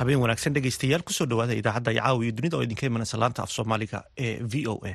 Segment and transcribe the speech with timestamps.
[0.00, 3.50] habeen wanaagsan dhegaystayaal ku soo dhawaada idaacadda caawa iyo dunida oo idinka imanaysa laanta af
[3.56, 4.94] soomaaliga ee v o a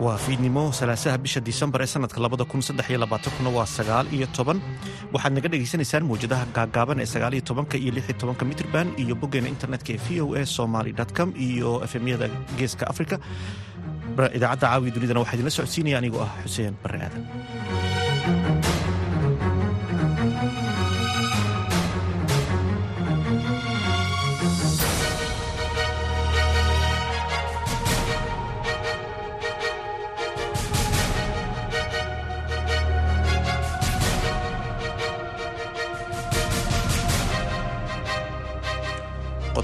[0.00, 4.26] waa fiidnimo salaasaha bisha disembar ee sanadka labada kun saddex iyo labaatankuna waa sagaal iyo
[4.36, 4.58] toban.
[5.14, 9.14] Waxaad naga dhagaysanaysaan mawjadaha gaagaaban ee sagaal iyo tobanka iyo lix iyo tobanka mitrban iyo
[9.20, 12.26] boggeena internetka ee v o a somaly com iyo efemyada
[12.58, 13.16] geeska africa
[14.36, 17.22] idaacadda caawiya dunidana waxaa idinla socodsiinaya anigoo ah xuseen barre aadan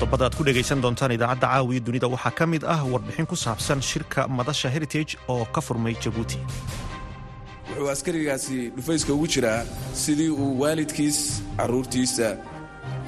[0.05, 2.06] qodobada aad ku dhegaysan doontaan idaacadda caawiya dunida.
[2.14, 6.38] Waxaa ka mid ah warbixin ku saabsan shirka madasha heritage oo ka furmay jabuuti.
[7.69, 9.61] Wuxuu askarigaasi dhufayska ugu jiraa
[10.05, 11.19] sidii uu waalidkiis
[11.58, 12.28] carruurtiisa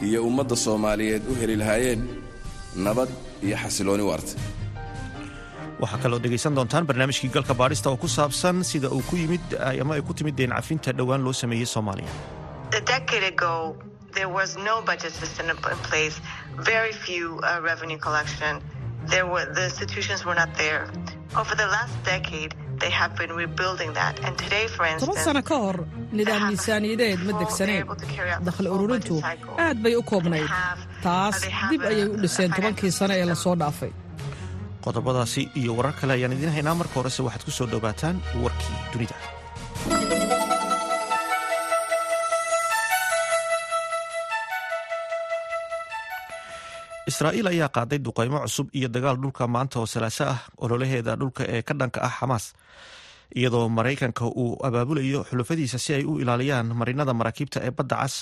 [0.09, 2.01] iyo ummadda soomaaliyeed u heli lahaayeen
[2.87, 3.11] nabad
[3.47, 4.33] iyo xasilooni waarta.
[5.83, 9.45] Waxaa kaloo dhegaysan doontaan barnaamijkii galka baadhista oo ku saabsan sida uu ku yimid
[9.83, 12.13] ama ay ku timid deen cafinta dhowaan loo sameeyey soomaaliya
[14.19, 15.57] there was no budget system in
[15.91, 16.17] place,
[16.73, 18.53] very few uh, revenue collection.
[19.13, 20.83] There were, the institutions were not there.
[21.41, 24.15] Over the last decade, they have been rebuilding that.
[24.27, 25.77] And today, for instance, toban sano ka hor
[26.19, 27.85] nidaam miisaaniyadeed ma degsaneen
[28.49, 29.17] dakhli ururintu
[29.67, 30.51] aad bay u koobnayd
[31.07, 31.39] taas
[31.71, 33.93] dib ayay u dhiseen tobankii sano ee la soo dhaafay
[34.85, 39.17] qodobadaasi iyo warar kale ayaan idiin haynaa marka horese waxaad ku soo dhowaataan warkii dunida
[47.17, 51.63] israa'iil ayaa qaaday duqaymo cusub iyo dagaal dhulka maanta oo salaaso ah ololaheeda dhulka ee
[51.69, 52.47] ka dhanka ah xamaas
[53.41, 58.15] iyadoo maraykanka uu abaabulayo xulufadiisa si ay u ilaaliyaan marinada maraakiibta ee badda cas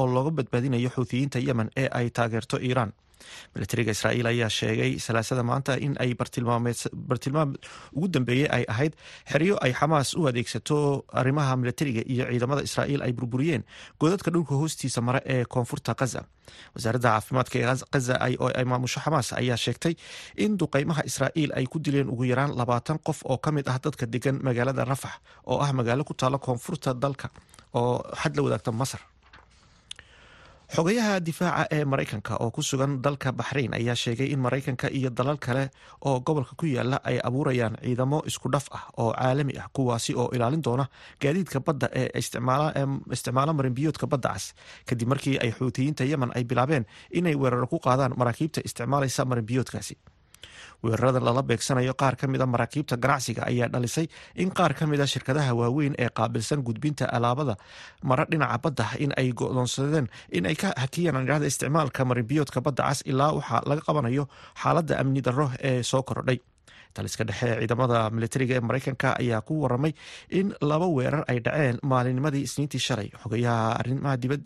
[0.00, 2.92] oo looga badbaadinayo xuutiyiinta yemen ee ay taageerto iiraan
[3.54, 6.10] milatariga israa'iil ayaa sheegay salaasada maanta in ay
[7.08, 7.54] bartilmaam
[7.96, 8.92] ugu dambeeyey ay ahayd
[9.32, 13.62] xeryo ay xamaas u adeegsato arrimaha milatariga iyo ciidamada israa'iil ay burburiyeen
[14.00, 16.22] godadka dhulka hoostiisa mare ee koonfurta khaza
[16.74, 19.94] wasaaradda caafimaadka ee khaza oo ay maamusho xamaas ayaa sheegtay
[20.44, 24.04] in duqaymaha israa'iil ay ku dileen ugu yaraan labaatan qof oo ka mid ah dadka
[24.14, 25.14] degan magaalada rafax
[25.50, 27.28] oo ah magaalo ku taala koonfurta dalka
[27.80, 29.00] oo xad la wadaagta masar
[30.74, 35.36] xogayaha difaaca ee maraykanka oo ku sugan dalka baxrayn ayaa sheegay in maraykanka iyo dalal
[35.38, 35.64] kale
[36.08, 40.28] oo gobolka ku yaalla ay abuurayaan ciidamo isku dhaf ah oo caalami ah kuwaasi oo
[40.32, 40.86] ilaalin doona
[41.20, 42.08] gaadiidka badda ee
[43.12, 44.44] isticmaala marinbiyoodka badda cas
[44.88, 46.84] kadib markii ay xuutiyiinta yemen ay bilaabeen
[47.18, 49.94] inay weeraro ku qaadaan maraakiibta isticmaalaysa marinbiyoodkaasi
[50.84, 54.06] weeraradan lala beegsanayo qaar ka mida maraakiibta ganacsiga ayaa dhalisay
[54.42, 57.54] in qaar ka mida shirkadaha waaweyn ee qaabilsan gudbinta alaabada.
[58.10, 60.06] Mara dhinaca badda in ay godoonsadeen
[60.38, 64.24] in ay ka hakiyaan idhahda isticmaalka marinbiyoodka badda cas ilaa waxaa laga qabanayo
[64.62, 66.38] xaaladda amni darro ee soo kordhay
[66.96, 69.92] taliska dhexe ciidamada militariga ee maraykanka ayaa ku waramay
[70.38, 73.08] in laba weerar ay dhaceen maalinnimadii isniintii shalay.
[73.22, 74.44] Xogayaha arrimaha dibad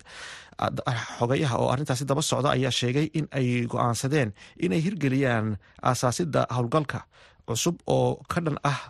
[1.19, 4.31] xogayaha oo arrintaasi daba socda ayaa sheegay in ay go'aansadeen
[4.65, 7.01] inay hirgeliyaan aasaasidda howlgalka
[7.49, 8.81] cusub oo ka dhan ah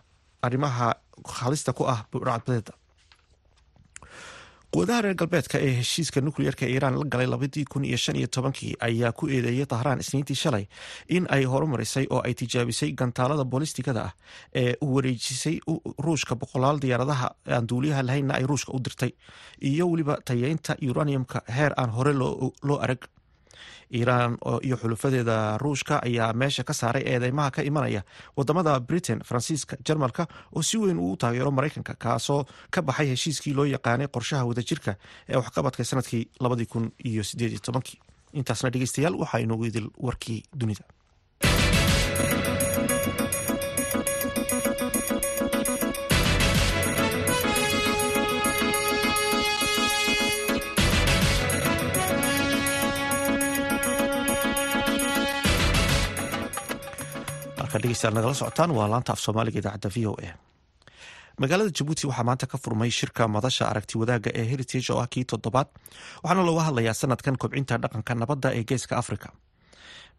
[0.47, 0.89] arrimaha
[1.41, 2.73] halista ku ah burcadbadeeda
[4.77, 8.75] quwadaha reer galbeedka ee heshiiska nukliyeerka iiraan la galay labadii kun iyo shan iyo tobankii
[8.81, 10.65] ayaa ku eedeeyay tahraan isniintii shalay
[11.09, 14.13] in ay horumarisay oo ay tijaabisay gantaalada bolistigada ah
[14.55, 15.57] ee u wareejisay
[16.07, 19.13] ruushka boqolaal diyaaradaha aan duuliyaha lahaynna ay ruushka u dirtay.
[19.61, 23.01] Iyo weliba tayeynta uraniumka heer aan hore loo arag
[23.99, 24.37] iiraan
[24.67, 28.03] iyo xulufadeeda ruushka ayaa meesha ka saaray eedeymaha ka imanaya
[28.37, 33.65] waddamada britain faransiiska jarmalka oo si weyn uu taageero maraykanka kaasoo ka baxay heshiiskii loo
[33.75, 34.93] yaqaanay qorshaha wadajirka
[35.29, 37.99] ee waxqabadka sannadkii labadii kun iyo sideed iyo tobankii.
[38.33, 40.85] Intaasna dhegeystayaal waxaa inoogu idil warkii dunida
[57.79, 58.71] nagala socotaan.
[58.79, 60.31] Waa laanta af soomaaliga idaacadda v o a.
[61.41, 65.25] Magaalada jabuuti waxaa maanta ka furmay shirka madasha aragti wadaagga ee heritage oo ah kii
[65.25, 65.69] toddobaad
[66.25, 69.29] waxaana looga hadlayaa sanadkan kobcinta dhaqanka nabadda ee geeska africa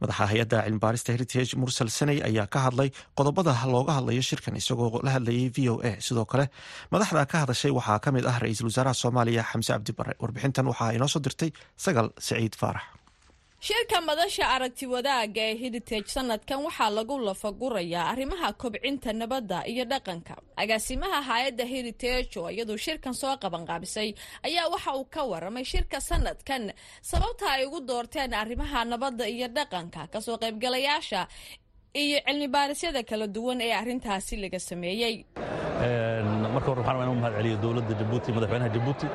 [0.02, 5.12] madaxa hay'adda cilmibaarista heritage mursal saney ayaa ka hadlay qodobada looga hadlayo shirkan isagoo la
[5.16, 5.92] hadlayay v o a.
[6.08, 6.46] Sidoo kale
[6.94, 10.92] madaxda ka hadashay waxaa ka mid ah ra'iisul wasaaraha soomaaliya xamse cabdi bare warbixintan waxaa
[10.98, 11.50] inoo soo dirtay
[11.86, 12.84] sagal siciid faarax
[13.60, 20.36] shirka madasha aragti wadaagga ee heritage sanadkan waxaa lagu lafagurayaa arrimaha kobcinta nabadda iyo dhaqanka.
[20.62, 24.10] Agaasimaha hay'adda heritage oo iyaduu shirkan soo qabanqaabisay
[24.48, 26.64] ayaa waxa uu ka waramay shirka sanadkan
[27.02, 31.22] sababta ay ugu doorteen arrimaha nabadda iyo dhaqanka ka soo qaybgalayaasha
[32.04, 35.16] iyo cilmi baarisyada kala duwan ee arrintaasi laga sameeyey.
[36.54, 39.08] Marka hore waxaan rabaa inuu mahad celiyo dowladda jabuuti madaxweynaha jabuuti.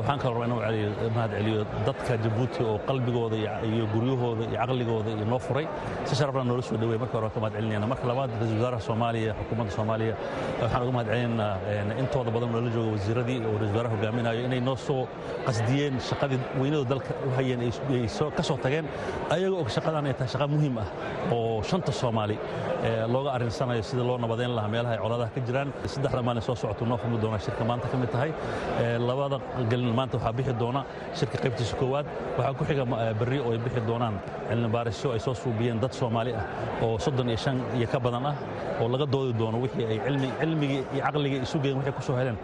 [0.00, 3.36] Waxaan kaloo rabaa inuu celiyo mahad celiyo dadka jabuuti oo qalbigooda
[3.70, 5.66] iyo guryahooda iyo caqligooda iyo noo furay.
[6.08, 7.86] Si sharafna noola soo dhaweey marka hore waan ka mahad celinayna.
[7.92, 10.14] Marka labaad ra'iisul wasaaraha soomaaliya xukuumadda soomaaliya.
[10.62, 14.76] Waxaan uga mahad celinaynaa intooda badan noola jooga wasiiradii oo ra'isul wasaaraha hogaaminayo inay noo
[14.86, 15.02] soo
[15.46, 17.70] qasdiyeen shaqadii weynada dalka u hayeen ay
[18.36, 18.86] ka soo tageen.
[19.34, 20.88] Ayaga og shaqadan ay tahay shaqa muhiim ah
[21.36, 22.36] oo shanta soomaali
[23.08, 25.68] looga arrinsanayo sida loo nabadeyn lahaa meelaha ay colaadaha ka jiraan.
[25.86, 28.30] Saddexda maalin soo socoto noo furmi doona shirka maanta ka mid tahay.
[28.98, 29.38] Labada
[29.70, 30.84] gelin maanta waxaa bixi doona
[31.18, 32.06] shirka qaybtiisa koowaad.
[32.38, 32.84] Waxaa ku xiga
[33.20, 34.14] berri oo ay bixi doonaan
[34.48, 36.44] cilmi baarisyo ay soo suubiyeen dad soomaali ah
[36.82, 38.34] oo soddon iyo shan iyo ka badan ah
[38.80, 39.98] oo laga doodi doono wixii ay
[40.40, 42.36] cilmigii iyo caqligii isu geen waxay ku soo heleen.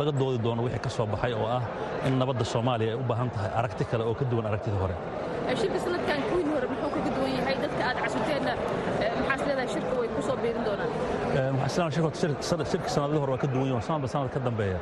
[0.00, 1.62] Laga doodi doono wixii ka soo baxay oo ah
[2.06, 4.96] in nabadda soomaaliya ay u baahan tahay aragti kale oo ka duwan aragtidii hore
[5.60, 8.52] shirka sanadkan kuwii hore muxuu kaga duwan yahay dadka aad casuteenna
[9.28, 10.90] maxaas leedahay shirka way ku soo biirin doonaan
[11.68, 14.78] shirka sanadihii hore waa ka duwan sanadba sanad ka dambeeya.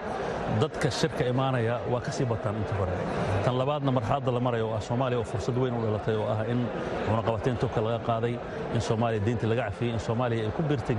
[0.60, 2.92] Dadka shirka imaanaya waa ka sii bataan inta hore.
[3.44, 6.44] Tan labaadna marxaladda la maraya oo ah soomaaliya oo fursad weyn u dhalatay oo ah
[6.48, 6.66] in
[7.06, 8.34] cunaqabateyn tubka laga qaaday
[8.74, 10.96] in soomaaliya deyntii laga cafiyey in soomaaliya ay ku biirtay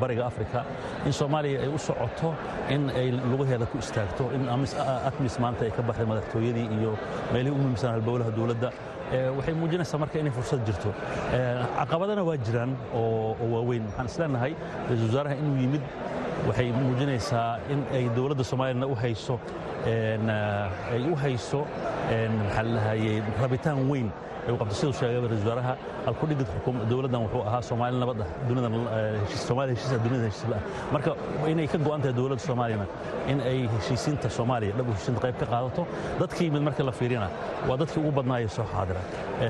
[0.00, 0.64] bariga afrika
[1.06, 2.34] in soomaaliya ay u socoto
[2.68, 4.48] in ay lugaheeda ku istaagto in
[5.08, 6.92] atmis maanta ay ka baxday madaxtooyadii iyo
[7.32, 8.70] meelihii u muhiimsan halbowlaha dowladda
[9.36, 10.90] waxay muujinaysaa marka inay fursad jirto.
[11.78, 13.84] Caqabadana waa jiraan oo waaweyn.
[13.88, 14.52] Waxaan isleenahay
[14.88, 15.82] ra'isul wasaaraha inuu yimid
[16.48, 19.36] waxay muujinaysaa in ay dowladda soomaaliyana u hayso
[20.94, 21.60] ay u hayso
[22.38, 24.08] maxaa lahayey rabitaan weyn
[24.46, 25.74] ay u qabto siduu sheegay ra'isul wasaaraha
[26.10, 26.48] alkudhigid
[26.90, 28.72] dowladdan wuxuu ahaa soomaali nabad ah dunidan
[29.46, 30.62] soomaaliya heshiisa dunida heshiisla ah
[30.94, 31.10] marka
[31.52, 32.86] inay ka go'an tahay dowladda soomaaliyana
[33.32, 35.82] in ay heshiisiinta soomaaliya dhab heshiisinta qayb ka qaadato
[36.20, 37.28] dadkii yimid marka la fiirina
[37.68, 39.00] waa dadkii ugu badnaayay soo xaadira.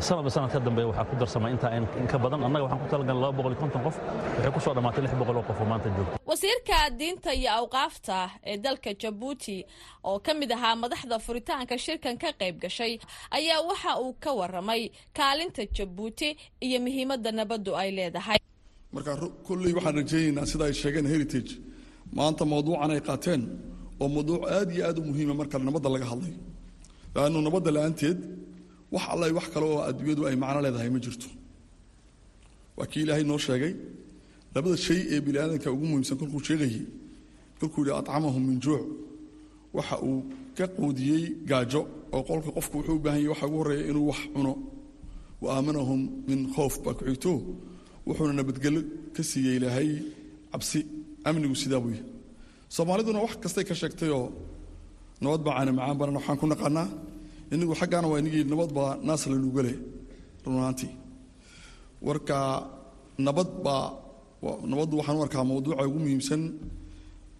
[0.09, 3.23] Sanadba sanad ka dambe waxaa ku darsamay intaa in ka badan annaga waxaan ku talagalnay
[3.25, 3.97] laba boqol iyo konton qof
[4.37, 6.15] waxay ku soo dhammaatay lix boqol oo qof oo maanta joogto.
[6.31, 8.17] Wasiirka diinta iyo awqaafta
[8.51, 9.57] ee dalka jabuuti
[10.11, 12.93] oo ka mid ahaa madaxda furitaanka shirkan ka qayb gashay
[13.39, 14.31] ayaa waxa uu ka
[14.85, 18.39] waramay kaalinta jabuuti iyo muhiimadda nabaddu ay leedahay.
[18.93, 19.13] Marka
[19.47, 21.53] kolley waxaan rajaynaynaa sida ay sheegeen heritage.
[22.17, 23.43] Maanta mawduucan ay qaateen
[24.01, 26.37] oo mawduuc aad iyo aad u muhiima marka nabadda laga hadlayo
[27.15, 28.19] laannu nabadda la'aanteed
[28.95, 31.29] wax alla wax kale oo adduunyadu ay macno leedahay ma jirto.
[32.77, 33.73] Waa kii ilaahay noo sheegay
[34.55, 36.83] labada shay ee bini aadamka ugu muhiimsan kolkuu sheegayay
[37.61, 38.83] kolkuu yidhi acamahum min juuc.
[39.77, 40.21] Waxa uu
[40.57, 41.81] ka quudiyey gaajo
[42.15, 44.53] oo qolka qofku wuxuu u baahan yahy waxa ugu horreeya inuu wax cuno
[45.45, 47.33] wa aamanahum min khoof baa ku xigto
[48.07, 48.81] wuxuuna nabadgelyo
[49.17, 49.89] ka siiyey ilaahay
[50.53, 50.79] cabsi
[51.29, 52.07] amnigu sidaa buu yahay
[52.77, 54.27] soomaaliduna wax kastay ka sheegtayoo
[55.25, 56.89] nabad baa caana macaan banan waxaan ku naqaanaa
[57.55, 59.73] inigu xaggaana waa inigii nabad baa naas la nuugale
[60.45, 60.93] run ahaantii
[62.07, 62.39] warka
[63.27, 63.85] nabad baa
[64.71, 66.43] nabaddu waxaan u arkaa mawduuca ugu muhiimsan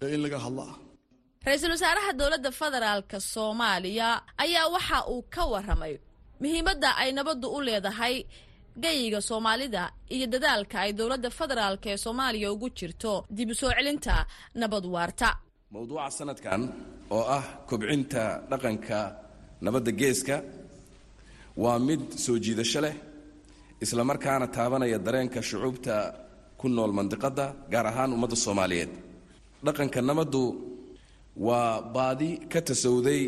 [0.03, 0.71] ee in laga hadlaa
[1.47, 4.07] ra'iisul wasaaraha dowladda federaalka soomaaliya
[4.43, 5.93] ayaa waxa uu ka waramay
[6.41, 8.15] muhiimadda ay nabaddu u leedahay
[8.83, 9.83] gayiga soomaalida
[10.15, 14.15] iyo dadaalka ay dowladda federaalk ee soomaaliya ugu jirto dib u soo celinta
[14.61, 15.29] nabad waarta.
[15.73, 16.61] Mowduuca sanadkan
[17.15, 18.97] oo ah kobcinta dhaqanka
[19.65, 20.35] nabadda geeska
[21.63, 22.95] waa mid soo jiidasho leh
[23.83, 25.95] islamarkaana taabanaya dareenka shucuubta
[26.59, 28.91] ku nool mandiqadda gaar ahaan ummadda soomaaliyeed.
[29.65, 30.41] Dhaqanka nabaddu
[31.47, 33.21] waa baadi ka tasawday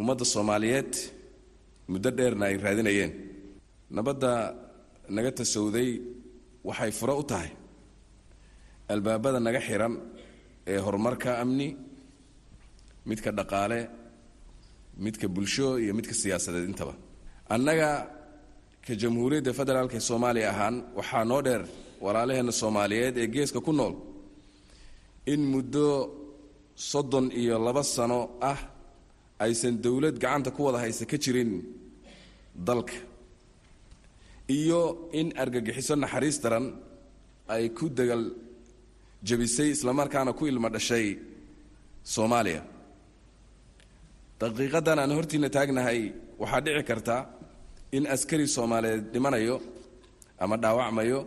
[0.00, 0.92] ummadda soomaaliyeed
[1.90, 3.12] muddo dheerna ay raadinayeen.
[3.96, 4.30] Nabadda
[5.14, 5.90] naga tasawday
[6.68, 7.50] waxay furo u tahay.
[8.92, 9.94] Albaabada naga xiran
[10.72, 11.68] ee horumarka amni
[13.08, 13.80] midka dhaqaale
[15.04, 16.94] midka bulsho iyo midka siyaasadeed intaba.
[17.54, 17.90] Annaga
[18.84, 21.62] ka jamhuuriyadda federaalk ee soomaaliya ahaan waxaa noo dheer
[22.04, 23.94] walaalaheenna soomaaliyeed ee geeska ku nool
[25.32, 25.86] in muddo
[26.90, 28.58] soddon iyo laba sano ah
[29.44, 31.50] aysan dowlad gacanta ku wada haysa ka jirin
[32.66, 32.96] dalka.
[34.58, 34.80] Iyo
[35.20, 36.66] in argagixiso naxariis daran
[37.54, 38.22] ay ku dagal
[39.28, 41.06] jabisay islamarkaana ku ilmo dhashay
[42.12, 42.62] soomaaliya.
[44.40, 46.00] Daqiiqadan aan hortiina taagnahay
[46.40, 47.16] waxaa dhici karta
[47.96, 49.56] in askari soomaaliyeed dhimanayo
[50.42, 51.20] ama dhaawacmayo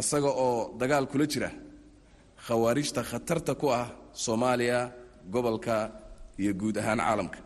[0.00, 1.50] asaga oo dagaal kula jira
[2.46, 3.86] khawaarijta khatarta ku ah
[4.24, 4.78] soomaaliya
[5.32, 5.76] gobolka
[6.42, 7.38] iyo guud ahaan caalamka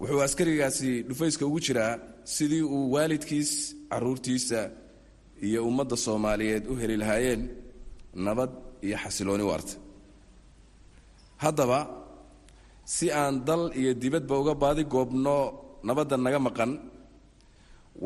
[0.00, 1.92] wuxuu askarigaasi dhufayska ugu jiraa
[2.34, 3.50] sidii uu waalidkiis
[3.90, 4.60] caruurtiisa
[5.46, 7.42] iyo ummadda soomaaliyeed u heli lahaayeen
[8.26, 8.50] nabad
[8.86, 9.74] iyo xasilooni waarta.
[11.44, 11.78] Haddaba
[12.94, 15.36] si aan dal iyo dibadba uga baadi goobno
[15.88, 16.72] nabadda naga maqan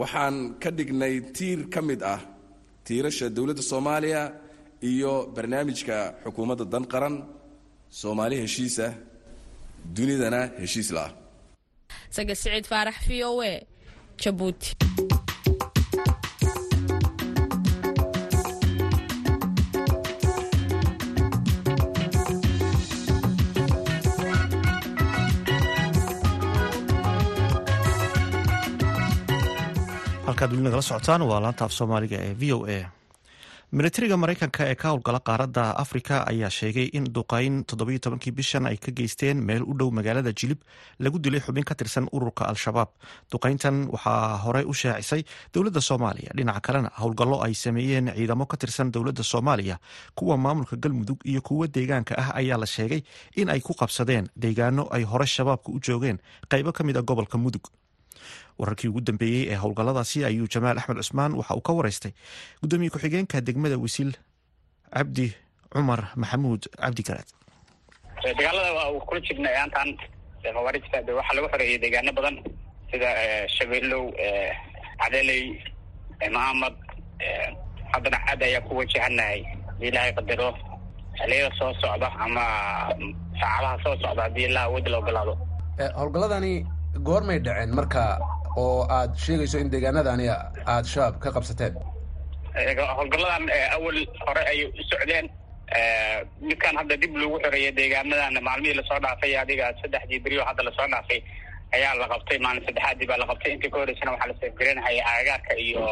[0.01, 2.21] waxaan ka dhignay tiir ka mid ah
[2.87, 4.23] tiirasha dowladda soomaaliya
[4.91, 7.17] iyo barnaamijka xukuumadda dan qaran
[8.01, 8.87] soomaali heshiisa
[9.97, 11.13] dunidana heshiis la'ah
[12.17, 13.55] saga siciid faarax v o e
[14.23, 14.71] jabuuti
[30.27, 32.79] halkaad weli nagala socotaan waa laanta af soomaaliga ee v o a
[33.73, 38.77] militariga maraykanka ee ka howlgala qaaradda afrika ayaa sheegay in duqayn toddobiyo tobankii bishan ay
[38.85, 40.61] ka geysteen meel u dhow magaalada jilib
[40.99, 42.89] lagu dilay xubin ka tirsan ururka al-shabaab.
[43.33, 45.23] Duqayntan waxaa horey u shaacisay
[45.55, 46.33] dowladda soomaaliya.
[46.37, 49.77] Dhinaca kalena howlgallo ay sameeyeen ciidamo ka tirsan dowladda soomaaliya.
[50.17, 53.03] Kuwa maamulka galmudug iyo kuwa deegaanka ah ayaa la sheegay
[53.37, 56.19] in ay ku qabsadeen deegaano ay hore shabaabka u joogeen.
[56.49, 57.69] Qaybo ka mid a gobolka mudug
[58.59, 62.13] wararkii ugu dambeeyey ee howlgalladaasi ayuu jamaal axmed cusmaan waxa uu ka wareystay
[62.63, 64.13] gudoomiye ku-xigeenka degmada wasiil
[64.97, 65.27] cabdi
[65.73, 66.63] cumar maxamuud.
[66.83, 67.29] Cabdi garaad.
[68.25, 69.91] Dagaalada waa kula jirnay aantan
[70.43, 72.37] khawaarijta de waxaa lagu xoreeyay deegaano badan
[72.91, 73.09] sida
[73.57, 74.05] shabeelow
[75.01, 75.43] cadeley
[76.35, 76.75] mahamad
[77.93, 80.49] haddana caad ayaa ku wajahanahay haddii ilaahay qadaro
[81.19, 82.45] xiliyada soo socda ama
[83.41, 85.35] saacadaha soo socda haddii ilaa awoodda la ogolaado
[85.99, 86.53] howlgalladani
[87.07, 88.19] goormay dhaceen marka
[88.57, 91.75] oo aad sheegayso in deegaanadani aad shabaab ka qabsateen?
[92.99, 93.45] Howlgalladan
[93.77, 95.27] awal hore ayay u socdeen.
[96.41, 100.73] Midkan hadda dib lagu xoreeyay deegaanadan maalmihii la soo dhaafay adiga saddexdii beriyo hadda la
[100.79, 101.21] soo dhaafay
[101.77, 102.39] ayaa la qabtay.
[102.39, 103.53] Maalin saddexaadii baa la qabtay.
[103.55, 105.85] Intii ka horeysana waxaa la seefgareynahaya aagaarka iyo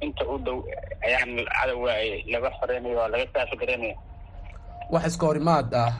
[0.00, 0.58] inta u dhow
[1.06, 1.94] ayaan cadowga
[2.32, 3.94] laga xoreynayo oo laga saafagareynaya
[4.92, 5.92] wax iska horimaad ah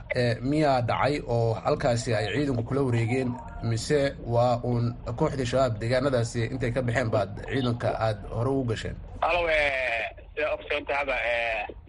[0.50, 3.30] miyaa dhacay oo halkaasi ay ciidanku kula wareegeen
[3.70, 4.00] mise
[4.34, 4.84] waa uun
[5.18, 8.96] kooxdii shabaab deegaanadaasi intay ka baxeen baad ciidanka aada hore ugu gasheen?
[9.20, 9.44] Alow
[10.34, 11.16] sida ogsoontaaba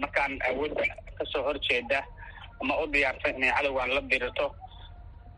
[0.01, 0.83] markaan awoodda
[1.17, 1.99] ka soo horjeeda
[2.61, 4.45] ama u diyaarsan inay cadowgan la dirirto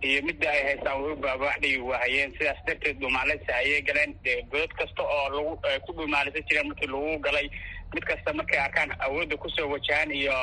[0.07, 4.11] iyo midda ay haystaan way u baabaaxdhigi waahayeen sidaas darteed dhumaaleysa ayay galeen.
[4.51, 5.51] Godad kasta oo lagu
[5.85, 7.47] ku dhumaaleysan jireen markii lagu galay
[7.93, 10.35] mid kasta markay arkaan awoodda ku soo wajahaan iyo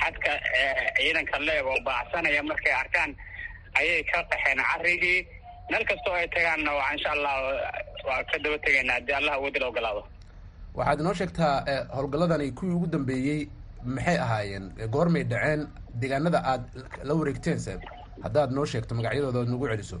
[0.00, 0.30] xadka
[0.98, 3.10] ciidanka leeg oo baacsanaya markay arkaan
[3.78, 5.18] ayay ka qaxeen carigii
[5.70, 7.34] meel kasta oo ay tagaanna waa insha allah
[8.08, 8.94] waa ka daba tegaynaa.
[8.98, 10.02] Haddii allah awoodda la ogolaado
[10.74, 11.54] waxaad inoo sheegtaa
[11.96, 13.40] howlgalladani kuwii ugu dambeeyey
[13.84, 14.64] maxay ahaayeen?
[14.94, 15.68] Goormay dhaceen.
[16.00, 16.62] Deegaanada aad
[17.08, 17.72] la wareegteen se
[18.22, 19.98] haddaad noo sheegto magacyadooda oad nagu celiso.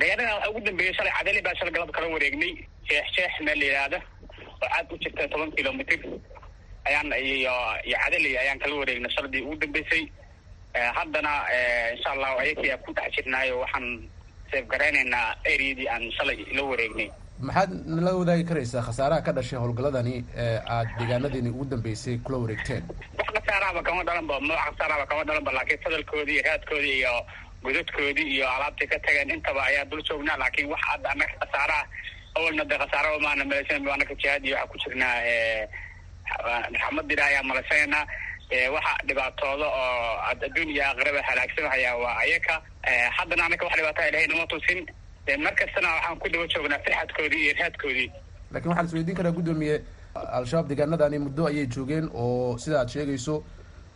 [0.00, 2.52] Deegaanada ugu dambeeyey shalay cadeli baa shalay galab kala wareegnay.
[2.88, 3.98] Sheex sheex meel la yidhaahda
[4.66, 5.98] caad u jirta toban kilomitr.
[6.88, 7.54] Ayaan iyo
[7.88, 10.04] iyo cadeli ayaan kala wareegnay shaladii ugu dambeysay.
[10.98, 11.32] Haddana
[11.94, 13.86] insha allahu ayakii aan ku dhex jirnaayo waxaan
[14.52, 17.08] seefgaraynaynaa areadii aan shalay la wareegnay.
[17.40, 22.82] Maxaad nala wadaagi karaysaa khasaaraha ka dhashay howlgalladani ee aad deegaanadiini ugu dambeysay kula wareegteen?
[23.18, 27.14] Wax khasaarahaba kama dhalanba nooc khasaarahaba kama dhalanba laakiin fadalkoodii iyo raadkoodii iyo
[27.62, 31.84] godadkoodii iyo alaabtay ka tageen intaba ayaa dul joognaa laakiin wax hadda annaga khasaaraha
[32.38, 35.16] awalna dee khasaaraba maana malaysan anaka jihaad iyo waxaa ku jirnaa
[36.74, 38.00] raxmadira ayaa malaysanayna
[38.74, 42.54] waxa dhibaatooda oo adduun iyo aakhiraba halaagsamahaya waa ayaka
[43.16, 44.80] haddana anaka wax dhibaataa ilahay nama tusin
[45.44, 48.08] mar kastana waxaan ku daba joognaa firxadkoodii iyo raadkoodii
[48.52, 49.76] lakiin waxaan isweydiin karaa guddoomiye
[50.38, 53.44] al-shabaab deegaanadani muddo ayay joogeen oo sida aad sheegayso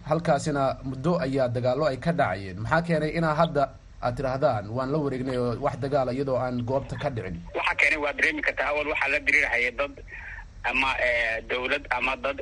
[0.08, 3.64] halkaasina muddo ayaa dagaallo ay ka dhacayeen maxaa keenay inaa hadda
[4.02, 7.36] aad tidhaahdaan waan la wareegnay oo wax dagaala iyadoo aan goobta ka dhicin.
[7.54, 9.94] Waxaa keenay waa dareemi kartaa awal waxaa la dirirhaya dad
[10.64, 10.90] ama
[11.50, 12.38] dawlad ama dad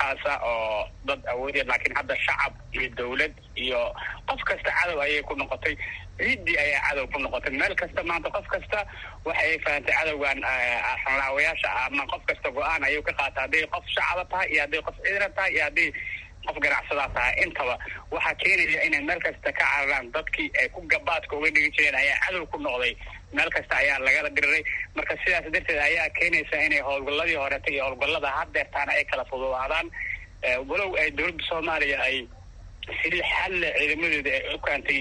[0.00, 3.80] qaasa oo dad awoodya laakiin hadda shacab iyo dawlad iyo
[4.28, 5.76] qof kasta cadow ayay ku noqotay.
[6.18, 7.52] Ciiddii ayaa cadow ku noqotay.
[7.52, 8.78] Meel kasta maanta qof kasta
[9.24, 10.38] waxa ay fahantay cadowgan
[11.04, 14.96] xanlaawayaasha ama qof kasta go'aan ayuu ka qaata hadday qof shacaba tahay iyo hadday qof
[15.04, 15.90] ciidan tahay iyo haddii
[16.46, 17.34] qof ganacsadaa tahay.
[17.44, 17.78] Intaba
[18.10, 22.18] waxaa keenaya inay meel kasta ka cararaan dadkii ay ku gabaadka uga dhigi jireen ayaa
[22.26, 22.94] cadow ku noqday.
[23.32, 24.62] Meel kasta ayaa lagala diriray.
[24.96, 29.90] Marka sidaas darteed ayaa keenaysa inay howlgalladii horeta iyo howlgallada haddeertaana ay kala fududaadaan.
[30.68, 32.16] Walow ay dowladda soomaaliya ay
[33.02, 34.98] sidii xalle ciidamadeeda ay u kaantay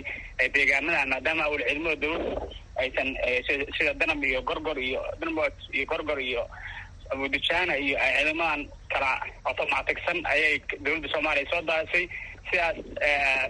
[0.55, 2.47] deegaanadan maadaama awal ciidamada dowladda
[2.81, 3.09] aysan
[3.77, 6.43] sida danab iyo gorgor iyo danbot iyo gorgor iyo
[7.13, 8.61] abudujana iyo ciidamadan
[8.93, 9.11] kala
[9.49, 10.53] automaticsan ayay
[10.85, 12.05] dowladda soomaaliya soo daasay
[12.49, 12.77] sidaas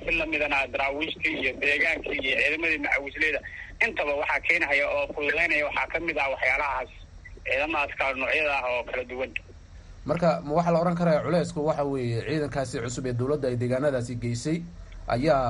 [0.06, 3.40] si lamidana daraawiishtii iyo deegaankii iyo ciidamadii macawisleyda
[3.86, 6.90] intaba waxaa keenahaya oo fududeynaya waxaa ka mid ah waxyaalahaas
[7.48, 9.32] ciidamadaas kala noocyada ah oo kala duwan.
[10.10, 14.16] Marka ma waxaa la odhan karaya culeysku waxa weeye ciidankaasi cusub ee dowladda ay deegaanadaasi
[14.24, 14.58] geysay
[15.16, 15.42] ayaa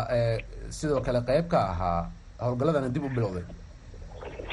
[0.77, 2.01] sidoo kale qayb ka ahaa
[2.43, 3.43] howlgalladana dib u bilowday.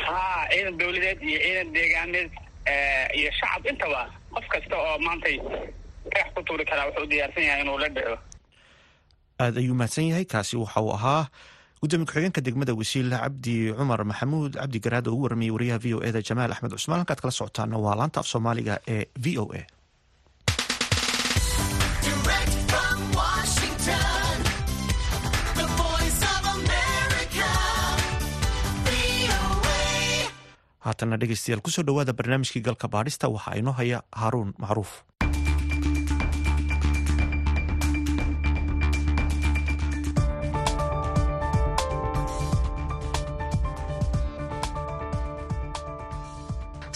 [0.05, 0.21] Ha
[0.53, 2.31] ciidan dawladeed iyo ciidan deegaaneed
[3.19, 4.03] iyo shacab intaba
[4.35, 5.37] qof kasta oo maantay
[6.11, 8.17] dhagax ku tuuri karaa wuxuu diyaarsan yahay inuu la dhaco.
[9.41, 11.29] Aada ayuu mahadsan yahay kaasi waxa uu ahaa
[11.81, 14.53] gudoomiye ku-xigeenka degmada wasiil cabdi cumar maxamuud.
[14.61, 17.01] Cabdi garaad oo ugu warramiyey wariyaha v o e da jamaal axmed cusmaan.
[17.03, 19.65] Halkaad kala socotaana waa laanta af soomaaliga ee v o a
[30.87, 34.93] haatana dhegeystayaal ku soo dhowaada barnaamijkii galka baadhista waxaa inoo haya haaruun macruuf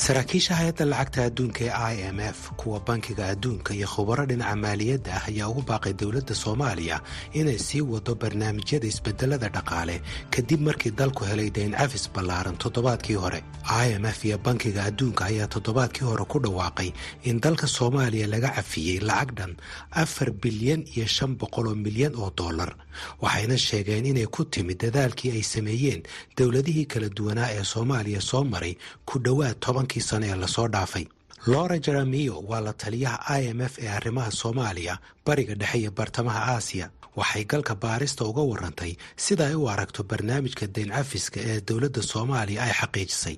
[0.04, 5.12] saraakiisha hay'adda lacagta adduunka ee i m f kuwa bankiga adduunka iyo khubaro dhinaca maaliyadda
[5.16, 7.00] ah ayaa ugu baaqay dowladda soomaaliya
[7.32, 9.96] inay sii wado barnaamijyada isbedelada dhaqaale.
[10.30, 15.24] Kadib markii dalku helay dayn cafis ballaaran toddobaadkii hore i m f iyo bankiga adduunka
[15.30, 16.92] ayaa toddobaadkii hore ku dhawaaqay
[17.24, 19.52] in dalka soomaaliya laga cafiyey lacag dhan
[19.90, 22.76] afar bilyan iyo shan boqol oo milyan oo dollar
[23.22, 26.02] waxayna sheegeen inay ku timid dadaalkii ay sameeyeen
[26.36, 28.74] dowladihii kala duwanaa ee soomaaliya soo maray
[29.08, 29.56] ku dhowaad
[29.94, 31.06] tobankii sano ee la soo dhaafay.
[31.46, 36.54] Lora jeramiyo waa la taliyaha i m f ee arrimaha soomaaliya bariga dhexe iyo bartamaha
[36.56, 36.90] aasiya.
[37.16, 42.62] Waxay galka baarista uga warantay sida ay u aragto barnaamijka dayn cafiska ee dowladda soomaaliya
[42.62, 43.36] ay xaqiijisay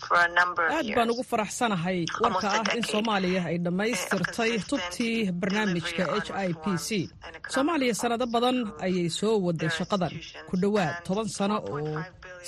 [0.00, 6.64] aad baan ugu faraxsanahay warka ah in soomaaliya ay dhammaystirtay tubtii barnaamijka h i p
[6.86, 6.88] c.
[7.54, 10.12] soomaaliya sannado badan ayay soo waday shaqadan.
[10.48, 11.96] ku dhowaad toban sano oo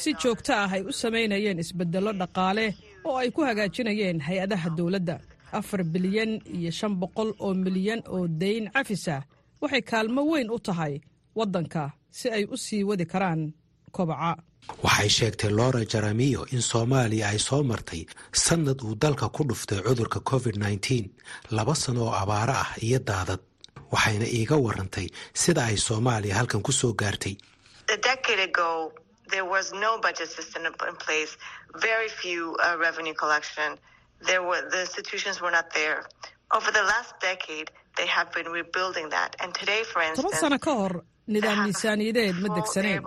[0.01, 2.67] si joogto ah ay u samaynayeen isbeddello dhaqaale
[3.09, 5.17] oo ay ku hagaajinayeen hay'adaha dowladda.
[5.59, 9.17] Afar bilyan iyo shan boqol oo milyan oo dayn cafisa
[9.63, 10.95] waxay kaalmo weyn u tahay
[11.39, 11.85] waddanka
[12.19, 13.41] si ay u sii wadi karaan
[13.97, 14.37] kobaca.
[14.85, 20.21] Waxay sheegtay lora jeramiyo in soomaaliya ay soo martay sannad uu dalka ku dhuftay cudurka
[20.21, 21.11] covid nneteen
[21.51, 23.41] laba sano oo abaaro ah iyo daadad.
[23.93, 27.37] Waxayna iiga warantay sida ay soomaaliya halkan ku soo gaartay.
[40.17, 40.95] Toban sano ka hor
[41.35, 43.03] nidaam miisaaniyadeed ma degsanayn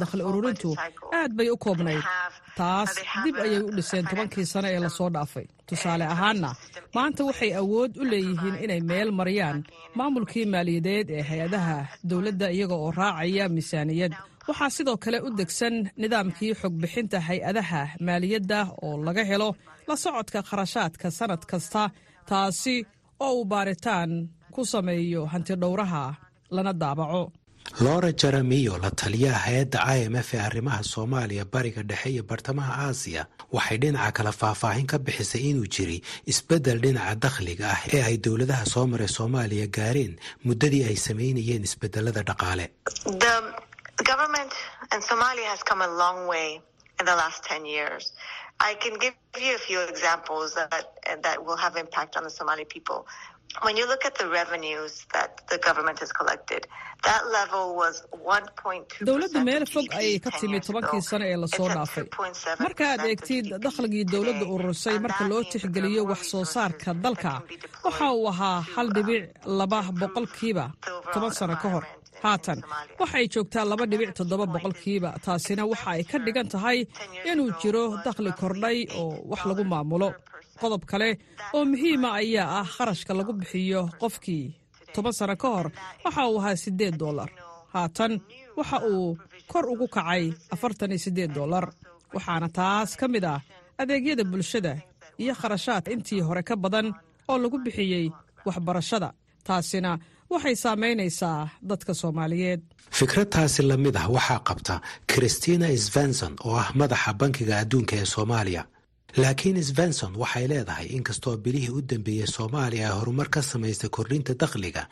[0.00, 0.70] dakhli ururintu
[1.18, 2.04] aad bay u koobnayd
[2.58, 2.90] taas
[3.24, 4.04] dib ayay u dhiseen.
[4.10, 5.46] Tobankii sano ee la soo dhaafay.
[5.68, 6.50] tusaale ahaanna
[6.96, 9.58] maanta waxay awood u leeyihiin inay meel mariyaan
[9.98, 11.76] maamulkii maaliyadeed ee hay'adaha
[12.10, 14.12] dowladda iyaga oo raacaya miisaaniyad.
[14.48, 19.48] waxaa sidoo kale u degsan nidaamkii xogbixinta hay'adaha maaliyadda oo laga helo
[19.88, 21.82] la socodka kharashaadka sannad kasta
[22.30, 22.76] taasi
[23.24, 24.10] oo uu baaritaan
[24.54, 26.04] ku sameeyo hantidhowraha
[26.54, 27.22] lana daabaco
[27.80, 32.72] lora jeramiyo la taliyaha hay'adda i m f ee arrimaha soomaaliya bariga dhexe iyo bartamaha
[32.88, 33.22] aasiya
[33.56, 36.00] waxay dhinaca kale faahfaahin ka bixisay inuu jiray
[36.32, 40.12] isbeddel dhinaca dakhliga ah ee ay dowladaha soo maray soomaaliya gaareen
[40.46, 42.66] muddadii ay samaynayeen isbedelada dhaqaale
[59.08, 62.06] dowladda meel fog ayay ka timid tobankii sano ee la soo dhaafay.
[62.64, 67.32] marka aad eegtid dakhligii dowladda ururisay marka loo tixgeliyo wax soo saarka dalka.
[67.86, 69.24] waxa uu ahaa hal dhibic
[69.58, 70.64] laba boqolkiiba
[71.14, 71.84] toban sano ka hor
[72.22, 72.58] haatan.
[73.00, 76.78] Waxay joogtaa laba dhibic toddoba boqolkiiba taasina waxa ay ka dhigan tahay
[77.30, 80.08] inuu jiro dakhli kordhay oo wax lagu maamulo
[80.60, 81.08] qodob kale
[81.56, 84.44] oo muhiima ayaa ah kharashka lagu bixiyo qofkii
[84.94, 85.66] toban sano ka hor
[86.04, 87.28] waxa uu ahaa siddeed dollar.
[87.74, 88.12] Haatan
[88.58, 89.18] waxa uu
[89.50, 91.64] kor ugu kacay afartan iyo siddeed dollar.
[92.14, 93.40] Waxaana taas ka mid ah
[93.80, 94.72] adeegyada bulshada
[95.22, 96.86] iyo kharashaad intii hore ka badan
[97.30, 98.06] oo lagu bixiyey
[98.46, 99.08] waxbarashada.
[99.46, 99.90] Taasina
[100.32, 101.40] waxay saamaynaysaa
[101.70, 102.60] dadka soomaaliyeed.
[102.98, 104.74] Fikradtaasi la mid ah waxaa qabta
[105.12, 108.62] christina svenson oo ah madaxa bankiga adduunka ee soomaaliya
[109.22, 114.82] laakiin svenson waxay leedahay inkastoo bilihii u dambeeyey soomaaliya ay horumar ka samaystay kordhinta dakhliga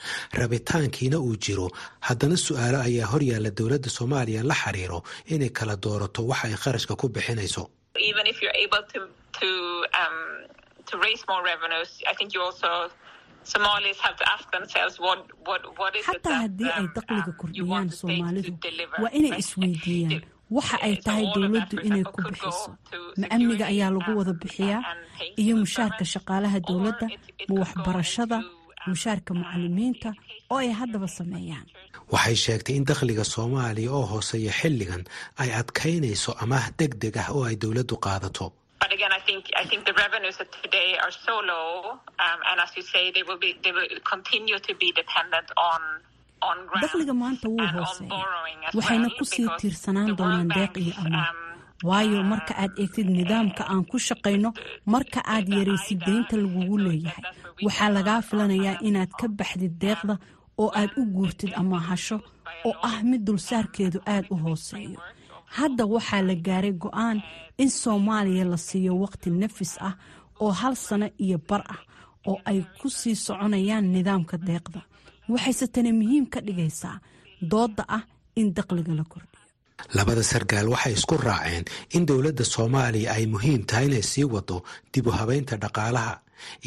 [0.41, 1.67] rabitaankiina uu jiro
[2.09, 5.03] haddana su'aalo ayaa horyaalla dowladda soomaaliya la xiriiro
[5.35, 7.63] inay kala doorato waxa ay kharashka ku bixinayso.
[16.09, 18.53] Xataa haddii ay dakhliga kordhiyaan soomaalidu
[19.03, 20.23] waa inay isweydiiyaan
[20.57, 22.71] waxa ay tahay dowladdu inay ku bixiso.
[23.21, 24.83] Ma amniga ayaa lagu wada bixiyaa
[25.43, 27.07] iyo mushaarka shaqaalaha dowladda
[27.49, 28.39] ma waxbarashada
[28.91, 30.11] mushaarka macalimiinta
[30.53, 31.67] oo ay haddaba sameeyaan.
[32.13, 35.03] Waxay sheegtay in dakhliga soomaaliya oo hooseeya xilligan
[35.43, 38.47] ay adkaynayso amaah deg deg ah oo ay dowladdu qaadato
[46.83, 48.25] dakhliga maanta wuu hooseeya
[48.77, 51.31] waxayna ku sii tiirsanaan doonaan deeq iyo amaah
[51.89, 54.51] waayo marka aad eegtid nidaamka aan ku shaqayno
[54.95, 57.25] marka aad yaraysid deynta lagugu leeyahay.
[57.65, 60.15] waxaa lagaa filanayaa inaad ka baxdid deeqda
[60.63, 62.17] oo aad u guurtid amaahasho
[62.69, 64.99] oo ah mid dulsaarkeedu aad u hooseeyo.
[65.57, 67.19] Hadda waxaa la gaaray go'aan
[67.63, 69.95] in soomaaliya la siiyo waqti nafis ah
[70.43, 71.81] oo hal sano iyo bar ah
[72.31, 74.81] oo ay ku sii soconayaan nidaamka deeqda
[75.33, 76.97] waxayse tani muhiim ka dhigaysaa
[77.53, 78.03] doodda ah
[78.41, 79.41] in dakhliga la kordhiyo.
[79.97, 81.65] Labada sarkaal waxay isku raaceen
[81.97, 84.57] in dowladda soomaaliya ay muhiim tahay inay sii wado
[84.93, 86.15] dib u habeynta dhaqaalaha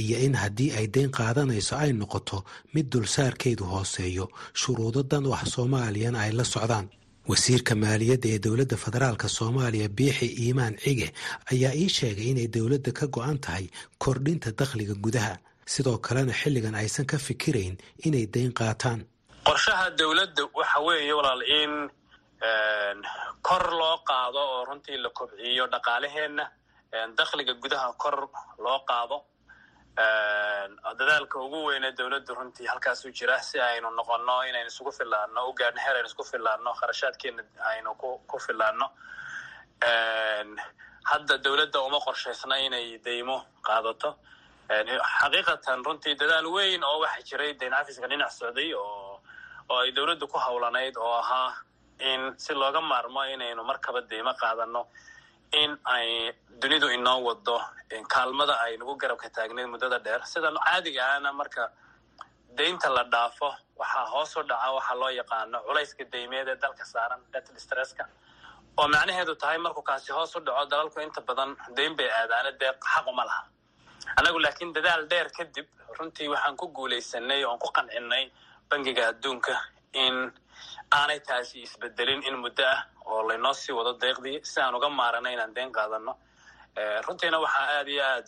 [0.02, 2.38] iyo in haddii ay deyn qaadanayso ay noqoto
[2.74, 4.26] mid dulsaarkeedu hooseeyo
[4.60, 6.88] shuruudo dan u ah soomaaliyana ay la socdaan.
[7.30, 11.08] Wasiirka maaliyadda ee dowladda federaalka soomaaliya biixi iimaan cige
[11.52, 13.66] ayaa ii sheegay inay dowladda ka go-an tahay
[14.04, 15.34] kordhinta dakhliga gudaha
[15.74, 17.76] sidoo kalena xilligan aysan ka fikirayn
[18.08, 19.00] inay deyn qaataan.
[19.48, 21.74] Qorshaha dowladda waxa weeye walaal in
[23.48, 26.46] kor loo qaado oo runtii la kobciyo dhaqaalaheenna
[27.18, 28.18] dakhliga gudaha kor
[28.66, 29.18] loo qaado
[31.00, 35.80] dadaalka ugu weyne dowladdu runtii halkaasu jira si aynu noqono inaynu isugu filaano u gaarno
[35.86, 37.96] heer aynu isku filaano kharashaadkeena aynu
[38.30, 38.86] ku filaano
[41.12, 44.10] hadda dowladda uma qorshaysna inay deymo qaadato
[44.70, 49.22] xaqiiqatan runtii dadaal weyn oo waxa jiray dayn cafiska dhinac socday oo
[49.70, 51.54] oo ay dowladdu ku howlanayd oo ahaa
[52.00, 54.82] in si looga maarmo inaynu markaba deymo qaadano
[55.62, 57.58] in ay dunidu inoo wado
[58.14, 60.22] kaalmada ay nagu garabka taagnayd muddada dheer.
[60.26, 61.72] Sida caadiga ahna marka
[62.58, 63.50] deynta la dhaafo
[63.80, 67.56] waxaa hoos u dhaca waxaa loo yaqaano culayska deymeed ee dalka saaran detal
[68.80, 72.72] oo macnaheedu tahay markuu kaasi hoos u dhaco dalalku inta badan deyn bay aadaana dee
[72.94, 73.44] xaquma laha
[74.16, 75.68] annagu laakiin dadaal dheer kadib
[76.00, 78.26] runtii waxaan ku guulaysanay oon ku qancinay
[78.70, 79.54] bangiga adduunka
[79.94, 80.16] in
[81.00, 85.30] aanay taasi isbedelin in muddo ah oo laynoo sii wado deeqdii si aan uga maarano
[85.30, 86.14] inaan deyn qaadano
[87.08, 88.28] runtiina waxaa aad iyo aad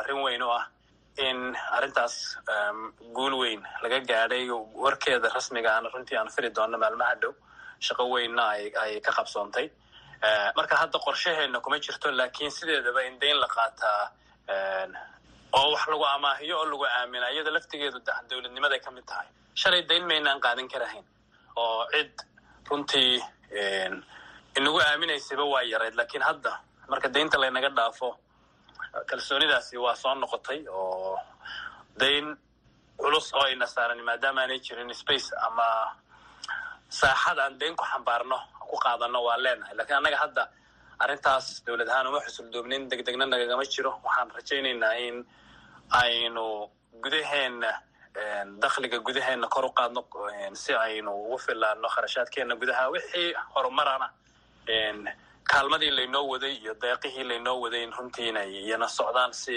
[0.00, 0.64] arrin weyn u ah
[1.26, 1.38] in
[1.76, 2.14] arrintaas
[3.16, 4.44] guul weyn laga gaadhay
[4.84, 7.32] warkeeda rasmiga ana runtii aan fili doono maalmaha dhow.
[7.86, 8.44] Shaqo weynna
[8.82, 9.66] ay ka qabsoontay.
[10.56, 14.10] Marka hadda qorshaheenna kuma jirto laakiin sideedaba in deyn la qaataa
[15.58, 19.26] oo wax lagu amaahiyo oo lagu aamina iyada laftigeedu dowladnimaday ka mid tahay.
[19.54, 21.04] Shalay dayn maynaan qaadan karahayn.
[21.56, 22.12] Oo cid
[22.70, 23.18] runtii
[24.58, 26.52] inagu aaminaysaba waa yarayd laakiin hadda
[26.90, 28.08] marka deynta laynaga dhaafo
[29.10, 31.18] kalsoonidaasi waa soo noqotay oo
[32.00, 32.26] dayn
[33.00, 35.66] culus oo ayna saaran maadaama aanay jirin space ama
[36.88, 38.38] saaxad aan dayn ku xambaarno
[38.70, 39.74] ku qaadano waa leenahay.
[39.78, 40.42] Lakiin annaga hadda
[41.04, 43.92] arrintaas dowlad ahaan uma xusuldoobnin deg degna nagagama jiro.
[44.04, 45.16] Waxaan rajaynaynaa in
[46.02, 46.44] aynu
[47.02, 47.70] gudaheenna
[48.62, 50.02] dakhliga gudaheenna kor u qaadno
[50.54, 52.90] si aynu ugu filaano kharashaadkeenna gudaha.
[52.94, 54.08] Wixii horumarana
[55.50, 59.56] kaalmadii laynoo waday iyo deeqihii laynoo waday in runtii inay iyana socdaan si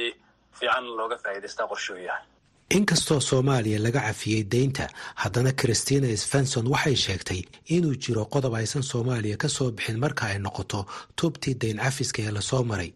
[0.57, 2.25] fiican looga faa'iidaystaa qorshuu yahay
[2.69, 7.41] inkastoo soomaaliya laga cafiyey deynta haddana christina svenson waxay sheegtay
[7.75, 12.31] inuu jiro qodob aysan soomaaliya ka soo bixin marka ay noqoto tubtii dayn cafiska ee
[12.31, 12.91] la soo maray.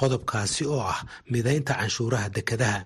[0.00, 2.84] Qodobkaasi oo ah midaynta canshuuraha dekadaha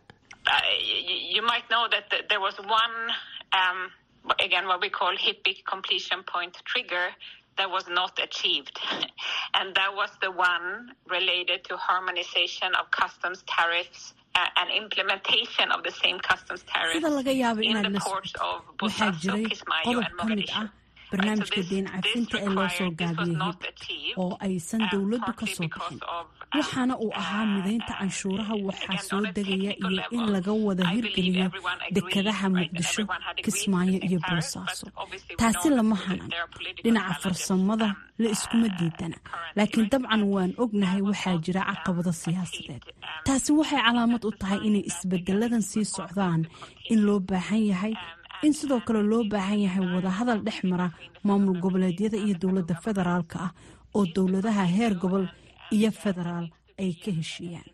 [16.92, 17.87] sida laga yaabo in inaad
[18.83, 19.46] waxaa jiray
[19.87, 20.66] qodob and ka mid ah
[21.11, 25.99] barnaamijka deyn cafinta ee loo soo gaabiyey oo aysan dowladdu ka soo bixin
[26.55, 31.47] waxaana uu ahaa midaynta canshuuraha waxaa soo degaya iyo in laga wada hirgeliyo
[31.97, 33.03] dekadaha muqdisho
[33.45, 34.87] kismaayo iyo boosaaso
[35.41, 36.31] taasi lama hanan.
[36.85, 37.89] dhinaca farsamada
[38.23, 39.17] la iskuma diidana
[39.57, 42.83] laakiin dabcan waan ognahay waxaa jira caqabado siyaasadeed.
[43.27, 46.41] taasi waxay calaamad u tahay inay isbedeladan sii socdaan
[46.93, 47.95] in loo baahan yahay
[48.47, 50.89] in sidoo kale loo baahan yahay wadahadal dhex mara
[51.27, 53.51] maamul goboleedyada iyo dowladda federaalka ah
[53.97, 55.25] oo dowladaha heer gobol
[55.70, 56.46] iyo federaal
[56.79, 57.70] ay ka heshiiyaan.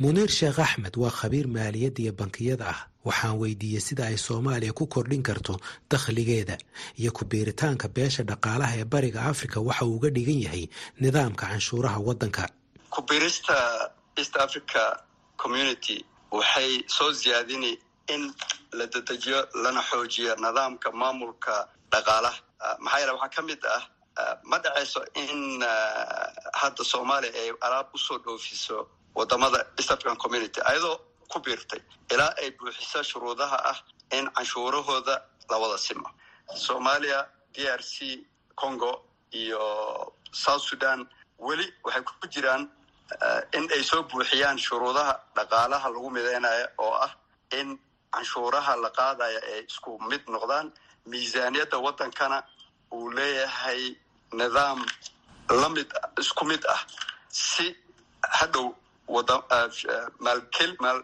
[0.00, 2.80] Muniir sheekh axmed waa khabiir maaliyadda iyo bankiyada ah.
[3.04, 5.56] Waxaan weydiiyey sida ay soomaaliya ku kordhin karto
[5.90, 6.56] dakhligeeda
[7.00, 10.64] iyo ku-biiritaanka beesha dhaqaalaha ee bariga africa waxa uu uga dhigan yahay
[11.00, 12.44] nidaamka canshuuraha waddanka.
[12.92, 13.56] Ku-biirista
[14.20, 14.82] east africa
[15.42, 17.72] community waxay soo ziyaadini
[18.14, 18.22] in
[18.78, 21.54] la dedejiyo lana xoojiyo nidaamka maamulka
[21.92, 22.38] dhaqaalaha.
[22.84, 23.82] Maxaa yeele waxaa ka mid ah
[24.50, 25.62] ma dhacayso in
[26.60, 30.96] hadda soomaaliya ay alaab u soo dhoofiso waddamada east african community ayadoo
[31.32, 31.80] ku biirtay
[32.12, 33.78] ilaa ay buuxiso shuruudaha ah
[34.18, 35.14] in canshuurahooda
[35.50, 36.08] la wada simo.
[36.54, 38.92] Soomaaliya d r c congo
[39.32, 39.62] iyo
[40.32, 41.06] south sudan
[41.38, 42.62] weli waxay ku jiraan
[43.56, 47.12] in ay soo buuxiyaan shuruudaha dhaqaalaha lagu mideynayo oo ah
[47.58, 47.78] in
[48.14, 50.72] canshuuraha la qaadaya ay isku mid noqdaan
[51.06, 52.42] miisaaniyadda waddankana
[52.96, 53.82] uu leeyahay
[54.40, 54.80] nidaam
[55.60, 55.88] la mid
[56.22, 56.80] isku mid ah
[57.28, 57.66] si
[58.38, 58.66] hadhow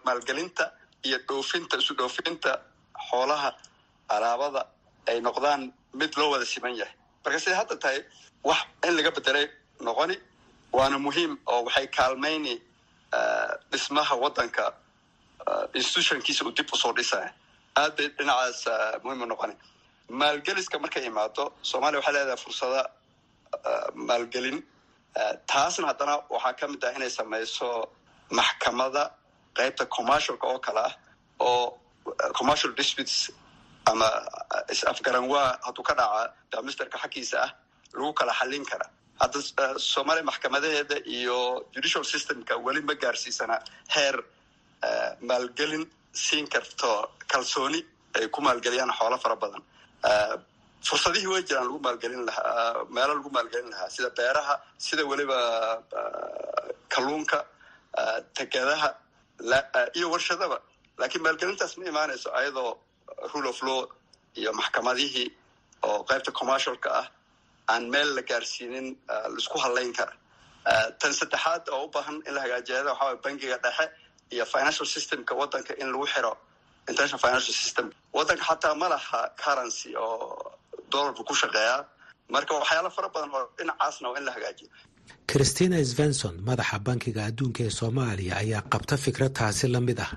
[0.04, 0.64] maalgelinta
[1.06, 2.52] iyo dhoofinta isu dhoofinta
[3.10, 3.50] xoolaha
[4.08, 4.62] alaabada
[5.08, 6.94] ay noqdaan mid loo wada siman yahay.
[7.24, 7.98] Marka siday hadda tahay
[8.44, 9.46] wax in laga bedelay
[9.80, 10.16] noqoni
[10.72, 12.54] waana muhiim oo waxay kaalmayni
[13.70, 14.64] dhismaha waddanka
[15.74, 17.30] institutionkiisa uu dib u soo dhisaya
[17.76, 18.60] aad bay dhinacaas
[19.04, 19.54] muhiim u noqoni
[20.08, 22.80] maalgeliska markay imaado soomaaliya waxay leedahay fursada
[24.08, 24.58] maalgelin.
[25.50, 27.68] Taasna haddana waxaa ka mid ah inay samayso
[28.38, 29.02] maxkamada
[29.56, 30.92] qeybta commercialka oo kale ah
[31.40, 31.78] oo
[32.38, 33.30] commercial disputes
[33.90, 34.08] ama
[34.74, 37.50] is-afgaranwaa hadduu ka dhaca damisterka xaggiisa ah
[37.94, 38.86] lagu kala xallin kara.
[39.20, 39.38] Hadda
[39.92, 41.38] soomaaliya maxkamadaheeda iyo
[41.74, 43.56] judicial systemka weli ma gaarsiisana
[43.94, 44.16] heer
[45.28, 46.90] maalgelin siin karto
[47.32, 47.80] kalsooni
[48.16, 49.62] ay ku maalgeliyaan xoolo fara badan
[50.88, 54.54] fursadihii way jiraan lagu maalgelin lahaa meelo lagu maalgelin lahaa sida beeraha
[54.86, 55.38] sida weliba
[56.92, 57.38] kalluunka
[58.34, 58.88] tegadaha
[59.98, 60.58] iyo warshadaba.
[60.98, 62.70] Laakiin maalgelintaas ma imaanayso ayadoo
[63.34, 63.80] rule of law
[64.40, 65.28] iyo maxkamadihii
[65.88, 67.06] oo qaybta commercialka ah
[67.72, 70.12] aan meel la gaarsiinin la isku hadlayn kara.
[71.00, 73.86] Tan saddexaad oo u baahan in la hagaajiyada waxaa waye bangiga dhexe
[74.34, 76.32] iyo financial systemka waddanka in lagu xiro
[76.90, 77.86] international financial system.
[78.16, 80.52] Waddanka xataa ma laha currency oo
[80.92, 81.80] dollarku ku shaqeeyaa
[82.34, 84.68] marka waxyaalo fara badan oo dhinacaasna waa in la hagaajiyo.
[85.30, 90.12] Christina svenson madaxa bankiga adduunka ee soomaaliya ayaa qabta fikrad taasi la mid ah.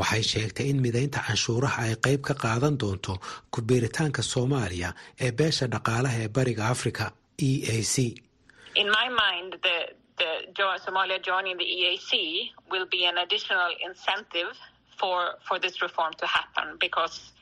[0.00, 3.14] Waxay sheegtay in midaynta canshuuraha ay qayb ka qaadan doonto
[3.54, 4.90] ku-biiritaanka soomaaliya
[5.24, 7.04] ee beesha dhaqaalaha ee bariga africa
[7.48, 7.96] e a c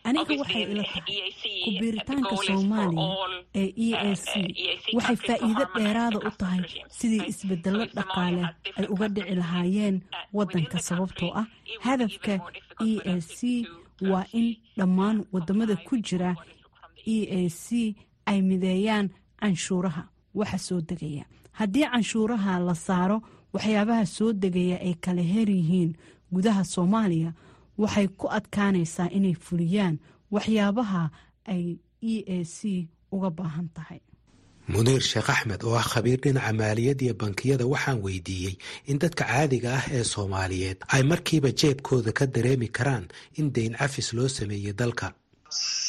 [0.05, 1.33] aniga waxay ila tahay
[1.65, 3.09] ku-biiritaanka soomaaliya
[3.55, 4.31] ee e a c.
[4.97, 6.63] Waxay faa'iido dheeraada u tahay
[6.99, 8.43] sidii isbedello dhaqaale
[8.79, 9.97] ay uga dhici lahaayeen
[10.33, 11.47] waddanka sababtoo ah
[11.87, 12.33] hadafka
[12.91, 13.67] e a c
[14.11, 16.31] waa in dhammaan waddamada ku jira
[17.07, 17.95] e a c.
[18.31, 19.07] Ay mideeyaan
[19.41, 20.03] canshuuraha
[20.35, 21.25] waxa soo degaya.
[21.59, 23.19] Haddii canshuuraha la saaro
[23.55, 25.91] waxyaabaha soo degaya ay kala her yihiin
[26.33, 27.33] gudaha soomaaliya
[27.83, 29.97] waxay ku adkaanaysaa inay fuliyaan
[30.35, 31.03] waxyaabaha
[31.55, 31.65] ay
[32.03, 34.01] e a c uga baahan tahay.
[34.73, 38.55] Muniir sheekh axmed oo ah khabiir dhinaca maaliyadda iyo bankiyada waxaan weydiiyey
[38.91, 43.05] in dadka caadiga ah ee soomaaliyeed ay markiiba jeebkooda ka dareemi karaan
[43.39, 45.07] in deyn cafis loo sameeyey dalka.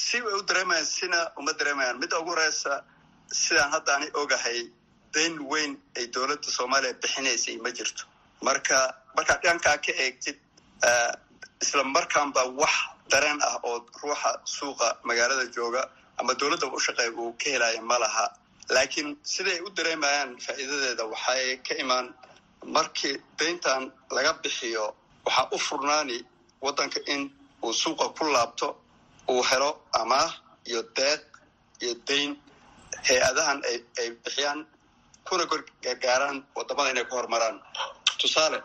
[0.10, 1.98] Si way u dareemayaan sina uma dareemayaan.
[2.02, 2.74] Midda ugu horeysa
[3.42, 4.60] sidaan hadda ani ogahay
[5.16, 8.04] dayn weyn ay dowladda soomaaliya bixinaysay ma jirto.
[8.48, 8.78] Marka
[9.16, 10.38] markaad dhankaa ka eegtid
[11.64, 12.74] isla markaanba wax
[13.12, 15.82] dareen ah oo ruuxa suuqa magaalada jooga
[16.20, 18.26] ama dowladdaba u shaqeeya uu ka helaya ma laha.
[18.76, 22.08] Laakiin siday u dareemayaan faa'iidadeeda waxay ka imaan.
[22.76, 23.84] Markii dayntan
[24.16, 24.86] laga bixiyo
[25.26, 26.18] waxaa u furnaani
[26.66, 27.22] waddanka in
[27.66, 28.68] uu suuqa ku laabto
[29.34, 29.70] uu helo
[30.02, 30.32] amaah
[30.70, 31.22] iyo deeq
[31.84, 32.30] iyo dayn
[33.08, 33.60] hay'adahan
[34.00, 34.60] ay bixiyaan
[35.28, 37.58] kuna gor gargaaraan waddamada inay ku horumaraan
[38.20, 38.60] tusaale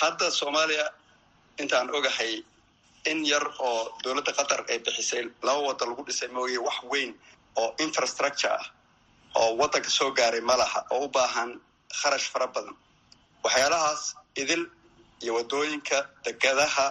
[0.00, 0.84] hadda soomaaliya
[1.62, 2.32] intaan ogahay
[3.10, 7.10] in yar oo dowladda qatar ay bixisay laba wadda lagu dhisay mooye wax weyn
[7.60, 8.66] oo infrastructure ah
[9.40, 11.50] oo waddanka soo gaaray ma laha oo u baahan
[12.00, 12.74] kharash fara badan.
[13.44, 14.02] Waxyaalahaas
[14.42, 14.62] idil
[15.22, 16.86] iyo waddooyinka degadaha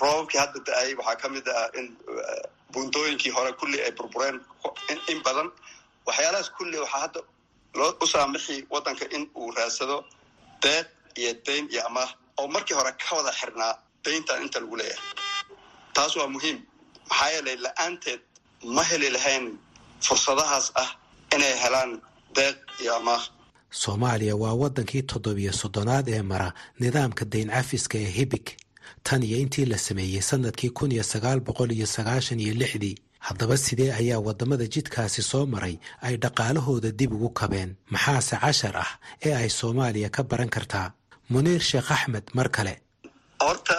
[0.00, 1.86] roobabkii hadda da'ay waxaa ka mid ah in
[2.72, 4.36] buundooyinkii hore kulli ay burbureen
[5.12, 5.48] in badan.
[6.06, 7.20] Waxyaalahaas kulli waxaa hadda
[7.78, 10.04] loo u saamixi waddanka in uu raadsado
[10.62, 10.86] deeq
[11.20, 12.10] iyo dayn iyo amaah.
[12.38, 13.74] Oo markii hore ka wada xirnaa
[14.08, 15.04] dayntan inta lagu leeyahay.
[15.96, 16.58] Taas waa muhiim.
[17.10, 18.20] Maxaa yeelay la'aanteed
[18.74, 19.44] ma heli lahayn
[20.06, 20.90] fursadahaas ah
[21.34, 21.90] inay helaan
[22.36, 23.22] deeq iyo amaah.
[23.82, 26.48] Soomaaliya waa waddankii toddobiyo soddonaad ee mara
[26.80, 28.46] nidaamka dayn cafiska ee hibig
[29.06, 33.56] tan iyo intii la sameeyey sannadkii kun iyo sagaal boqol iyo sagaashan iyo lixdii haddaba
[33.56, 35.74] sidee ayaa waddamada jidkaasi soo maray
[36.06, 37.70] ay dhaqaalahooda dib ugu kabeen?
[37.92, 38.90] Maxaase cashar ah
[39.26, 40.92] ee ay soomaaliya ka baran kartaa?
[41.32, 42.74] Muniir sheekh axmed mar kale.
[43.44, 43.78] Horta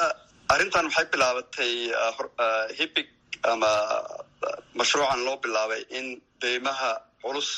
[0.60, 1.72] arrintan waxay bilaabatay
[2.78, 3.08] hibig
[3.52, 3.72] ama
[4.76, 6.06] mashruucan loo bilaabay in
[6.44, 6.92] deymaha
[7.24, 7.50] culus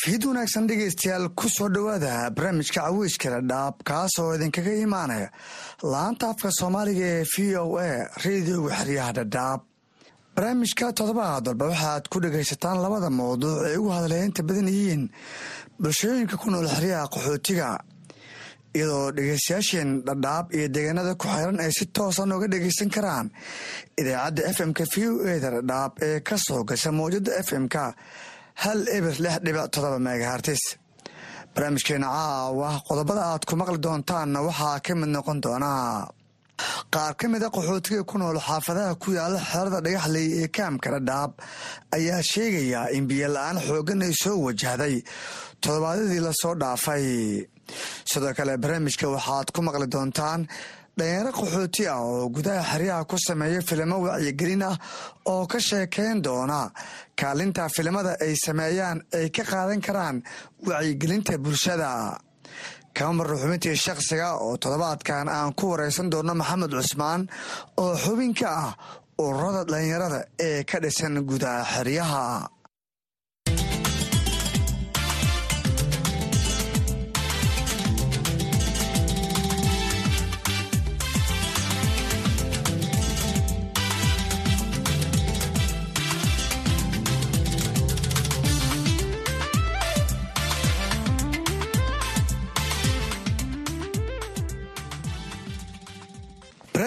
[0.00, 5.28] fiid wanaagsan dhegaystayaal ku soo dhowaada barnaamijka caweyska dhadhaab kaas oo idinkaga imaanaya
[5.92, 7.90] laanta afka soomaaliga ee v o a
[8.24, 9.60] radioga xeryaha dhadhaab.
[10.36, 15.02] Barnaamijka toddobaad walba waxaad ku dhegaysataan labada mawduuc ay ugu hadleynta badan yihiin
[15.82, 17.68] bulshooyinka ku nool xeryaha qaxootiga.
[18.76, 23.26] Iyadoo dhegaystayaasheen dhadhaab iyo deegaanada ku xeeran ay si toosa nooga dhegaysan karaan
[24.00, 27.84] idaacadda f m-ka v o eda dhadhaab ee ka soo gasha mawjada f m-ka
[28.64, 30.62] hal eber lix dhibic todoba megahartis
[31.54, 36.08] barnaamijkeena caawa qodobada aad ku maqli doontaanna waxaa ka mid noqon doonaa
[36.94, 41.30] qaar ka mid a qaxootiga ku nool xaafadaha ku yaalla xerada dhagaxley ee kaamka dhadhaab
[41.96, 44.96] ayaa sheegaya in biyo la'aan xooggan ay soo wajahday.
[45.62, 47.06] Toddobaadyadii la soo dhaafay.
[48.10, 50.40] Sidoo kale barnaamijka waxaad ku maqli doontaan
[51.00, 54.76] dhalinyaro qaxooti ah oo gudaha xeryaha ku sameeya filimo wacyigelin ah
[55.32, 56.70] oo ka sheekeyn doona.
[57.16, 60.16] Kaalinta filimada ay sameeyaan ay ka qaadan karaan
[60.66, 62.18] wacyigelinta bulshada.
[62.94, 67.22] Kama marno xubintii shakhsiga oo toddobaadkan aan ku wareysan doono maxamed cusmaan
[67.82, 68.72] oo xubin ka ah
[69.24, 72.22] ururada dhalinyarada ee ka dhisan gudaha xeryaha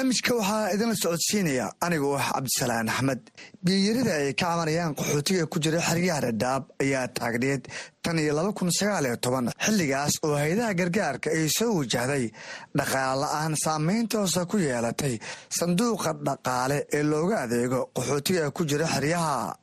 [0.04, 3.22] barnaamijka waxaa idinla socodsiinaya anigoo ah cabdisalaan axmed.
[3.66, 7.68] Biyiyarida ay ka cabanayaan qaxootiga ku jira xeryaha dhadhaab ayaa taagneed
[8.04, 9.48] tan iyo laba kun sagaal iyo toban.
[9.66, 12.32] Xilligaas oo hay'adaha gargaarka ay soo wajahday
[12.78, 15.16] dhaqaale la'aan saameynta hoose ku yeelatay
[15.58, 19.56] sanduuqa dhaqaale ee looga adeego qaxootiga ku jira xeryaha.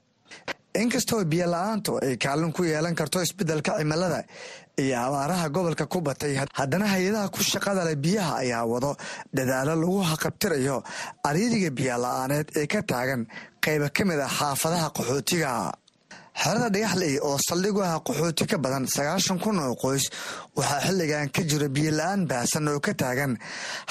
[0.83, 4.21] Inkastoo biyo la'aantu ay kaalin ku yeelan karto isbeddelka cimilada
[4.85, 6.35] iyo abaaraha gobolka ku batay.
[6.59, 8.91] Haddana hay'adaha ku shaqada leh biyaha ayaa wado.
[9.37, 10.77] Dadaalo lagu haqabtirayo
[11.29, 13.23] ariiriga biyo la'aaneed ee ka taagan
[13.65, 15.53] qayba ka mid ah xaafadaha qaxootiga.
[16.43, 20.05] Xerada dhagaxley oo saldhigu ah qaxooti ka badan sagaashan kun oo qoys
[20.57, 23.33] waxaa xilligan ka jira biyo la'aan baahsan oo ka taagan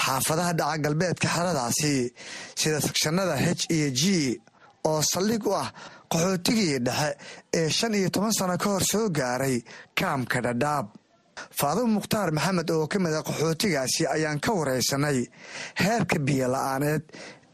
[0.04, 1.94] xaafadaha dhaca galbeedka xeradaasi
[2.60, 4.02] sida sagshanada h iyo g
[4.90, 5.68] oo saldhig u ah
[6.12, 7.10] qaxootigii dhexe
[7.58, 9.56] ee shan iyo toban sano ka hor soo gaaray
[9.98, 10.86] kaamka dhadhaab.
[11.58, 15.18] Faadimo mukhtaar maxamed oo ka mid a qaxootigaasi ayaan ka wareysanay
[15.82, 17.02] heerka biyo la'aaneed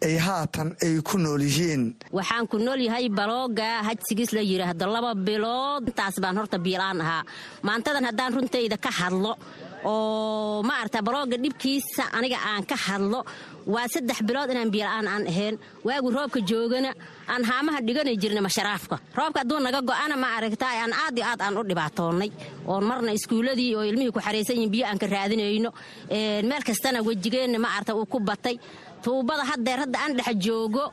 [0.06, 1.82] ay haatan ay ku nool yihiin.
[2.12, 5.82] Waxaan ku nool yahay balooga hajsigiis la yidhaahdo laba bilood.
[5.90, 7.22] Intaas baan horta biyola-aan ahaa.
[7.66, 9.32] Maantadan haddaan runtayda ka hadlo
[9.92, 13.20] oo ma arata balooga dhibkiisa aniga aan ka hadlo.
[13.74, 15.56] Waa saddex bilood inaan biyola-aan aan ahayn.
[15.86, 16.90] Waagu roobka joogana
[17.32, 21.40] aan haamaha dhiganay jirna masharaafka roobka hadduu naga go'ana ma aragta aan aad iyo aad
[21.42, 22.30] aan u dhibaatoonnay.
[22.70, 25.70] Oon marna iskuulladii oo ilmihii ku xaraysan yihiin biyo aan ka raadinayno.
[26.48, 28.56] Meel kastana wejigeenna ma arata uu ku batay.
[29.02, 30.84] Tuubada haddeer hadda aan dhex joogo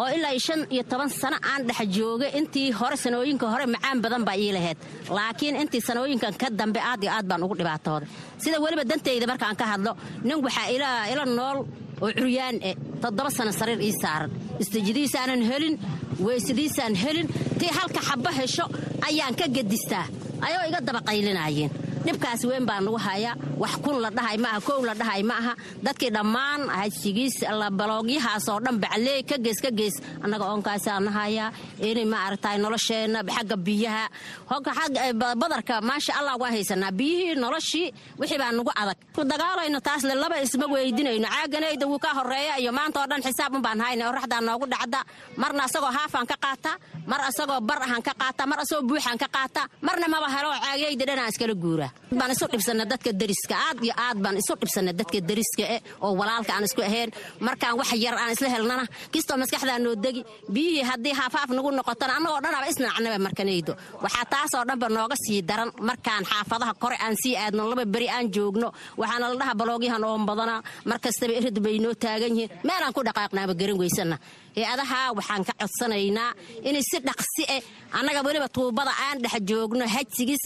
[0.00, 4.22] oo ilaa shan iyo toban sano aan dhex jooga intii hore sanooyinka hore macaan badan
[4.28, 4.78] baa ii lahayd
[5.16, 8.08] laakiin intii sanooyinkan ka dambe aad iyo aad baan ugu dhibaatooday.
[8.42, 9.92] Sida weliba dantayda markaan ka hadlo
[10.26, 10.68] nin waxaa
[11.12, 11.58] ila nool
[12.04, 12.70] oo curyaan e
[13.02, 14.30] toddoba sano sariir ii saaran.
[14.62, 15.74] Istajidiisaanan helin
[16.26, 17.26] weysadiisaan helin
[17.58, 18.64] tii halka xabbo hesho
[19.08, 20.06] ayaan ka gedistaa
[20.46, 21.70] ayoo iga daba qaylinaayeen
[22.06, 23.34] dhibkaas weyn baa nagu hayaa.
[23.62, 25.52] Wax kun la dhahay maaha kow la dhahay ma aha.
[25.84, 27.36] Dadkii dhammaan hajsigiis
[27.78, 29.94] baloogyahaasoo dhan bacleey ka gees ka gees.
[30.24, 31.48] Annaga oonkaasaa nahayaa
[31.88, 34.04] inay ma aragtay nolosheenna xagga biyaha.
[35.36, 36.90] Badarka maasha allah waa haysanaa.
[36.98, 38.96] Biyihii noloshii wixii baa nagu adag.
[39.16, 41.26] Dagaalayno taasle laba isma weydinayno.
[41.28, 45.00] Caaganayda wuu ka horreeya iyo maanta oo dhan xisaab un baan hayna oraxdaa noogu dhacda.
[45.36, 46.76] Marna asagoo haafaan ka qaataa
[47.10, 51.04] mar asagoo bar ahaan ka qaataa mar asagoo buuxaan ka qaataa marna maba helo caagayda
[51.08, 55.18] dhanaan iskala guuraa baan isu dhibsanna dadka deriska aad iyo aad baan isu dhibsanna dadka
[55.28, 57.10] deriska eh oo walaalka aan isku ahayn.
[57.46, 60.22] Markaan wax yar aan isla helnana kistoo maskaxdaa noo degi
[60.54, 63.72] biyihii haddii haafaaf nagu noqotona annagoo dhanaba isnacnaba markanaydo
[64.04, 68.26] waxaa taasoo dhanba nooga sii daran markaan xaafadaha kore aan sii aadno laba beri aan
[68.34, 68.68] joogno
[69.00, 70.98] waxaana la dhaha baloogyahan oon badanaa mar
[71.38, 74.16] erid bay noo taagan yihiin meelaan ku dhaqaaqnaaba garan weysana
[74.56, 76.30] hay'adaha waxaan ka codsanaynaa
[76.68, 77.62] inay si dhaqsi eh
[77.98, 80.44] annaga weliba tuubada aan dhex joogno hajsigiis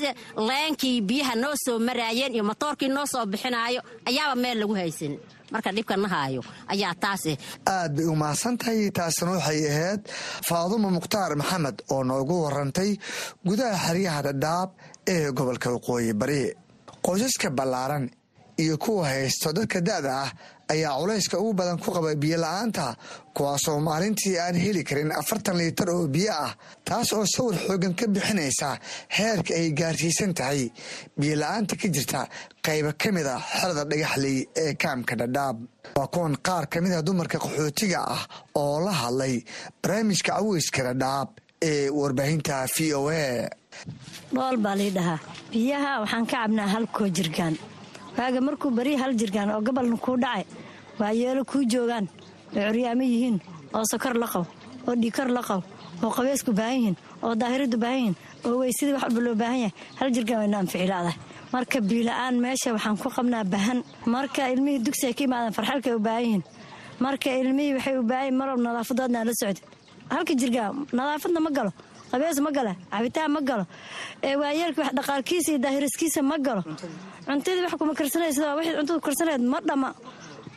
[0.48, 5.14] leenkii biyaha noo soo maraayeen iyo matoorkii noo soo bixinaayo ayaaba meel lagu haysan
[5.52, 6.42] marka dhibka nahaayo
[6.72, 7.36] ayaa taas eh.
[7.74, 10.02] Aad bay u mahadsan tahay taasna waxay ahayd
[10.48, 12.90] faadumo mukhtaar maxamed oo noogu warantay
[13.46, 14.70] gudaha xeryaha dhadhaab
[15.14, 16.42] ee gobolka waqooyi bari.
[17.06, 18.04] Qoysaska ballaaran
[18.62, 20.30] iyo kuwa haysto dadka da'da ah
[20.72, 22.86] ayaa culayska ugu badan ku qaba biyo la'aanta
[23.36, 26.52] kuwaasoo maalintii aan heli karin afartan liitar oo biyo ah
[26.88, 28.68] taas oo sawir xoogan ka bixinaysa
[29.16, 30.62] heerka ay gaarsiisan tahay.
[31.18, 32.20] Biyo la'aanta ka jirta
[32.66, 35.56] qayba ka mid a xerada dhagaxley ee kaamka dhadhaab.
[35.98, 38.22] Waa kuwan qaar ka mid a dumarka qaxootiga ah
[38.62, 39.34] oo la hadlay
[39.82, 41.28] barnaamijka caweyska dhadhaab
[41.70, 43.48] ee warbaahinta v o a.
[44.34, 45.18] Dhool baa lii dhahaa
[45.52, 47.54] biyaha waxaan ka cabnaa halkoo jirgaan
[48.18, 50.44] waaga markuu beri hal jirgaan oo gobolna kuu dhacay
[51.00, 52.06] waa yeelo kuu joogaan
[52.56, 53.36] oo curyaamo yihiin
[53.74, 54.46] oo sokor la qabo
[54.88, 55.62] oo dhiikor la qabo
[56.04, 59.72] oo qabeysku baahan yihiin oo daahiradu baahan yihiin oo weysadii wax walba loo baahan yahay.
[59.98, 61.14] Hal jirgaan wayna anficilaadah
[61.52, 63.78] marka biila'aan meesha waxaan ku qabnaa baahan.
[64.06, 66.42] Marka ilmihii dugsiay ka imaadaan farxalkay u baahan yihiin.
[67.00, 69.60] Marka ilmihii waxay u baahan yihiin marwalba nadaafadoodna la socda
[70.10, 71.70] halka jirgaan nadaafadna ma galo
[72.10, 73.64] qabees ma gala cabitaan ma galo.
[74.40, 76.62] Waayeelka wax dhaqaalkiisa iyo daahiriskiisa ma galo.
[77.26, 79.90] Cuntadii wax kuma karsanaysa wixii cuntada karsanayd ma dhama.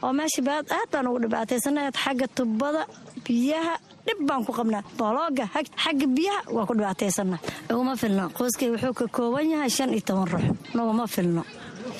[0.03, 2.83] Oo meesha aad baan ugu dhibaataysanayd xagga tubada
[3.25, 3.73] biyaha
[4.05, 4.83] dhib baan ku qabnaa.
[4.99, 5.45] Bolooga
[5.83, 7.37] xagga biyaha waa ku dhibaataysana
[7.71, 10.45] uguma filno qoyskay wuxuu ka kooban yahay shan iyo toban ruux.
[10.75, 11.43] Naguma filno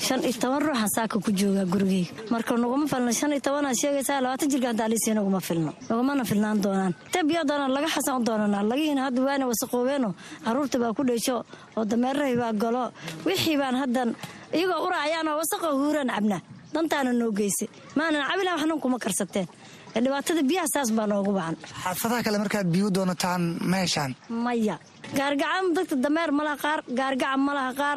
[0.06, 2.12] shan iyo toban ruuxan saaka ku joogaa gurigeyga.
[2.30, 5.72] Marka naguma filno shan iyo tobanaad sheegaysaa labaatan jirkaan taalisiya naguma filno.
[5.88, 6.92] Nagumana filnaan doonaan.
[7.12, 10.08] Te biyo doonaan laga xasan doonanaa lagihiina hadda waana wasaqoobeeno.
[10.44, 11.36] Caruurta baa ku dheysho
[11.76, 12.84] oo dameerahay baa galo.
[13.26, 14.08] Wixii baan haddan
[14.52, 16.40] iyagoo uraayaanoo wasaqa huuraan cabnaa
[16.74, 17.68] dantaana noo geysay.
[17.96, 19.48] Maanan cabilaha waxnan kuma karsateen.
[19.94, 24.76] Dhibaatada biyaha saas baa noogu bacan xaafadaha kale markaad biyu doonataan ma heshaan maya.
[25.18, 27.96] Gaargacan dadka dameer malaha qaar gaargacan malaha qaar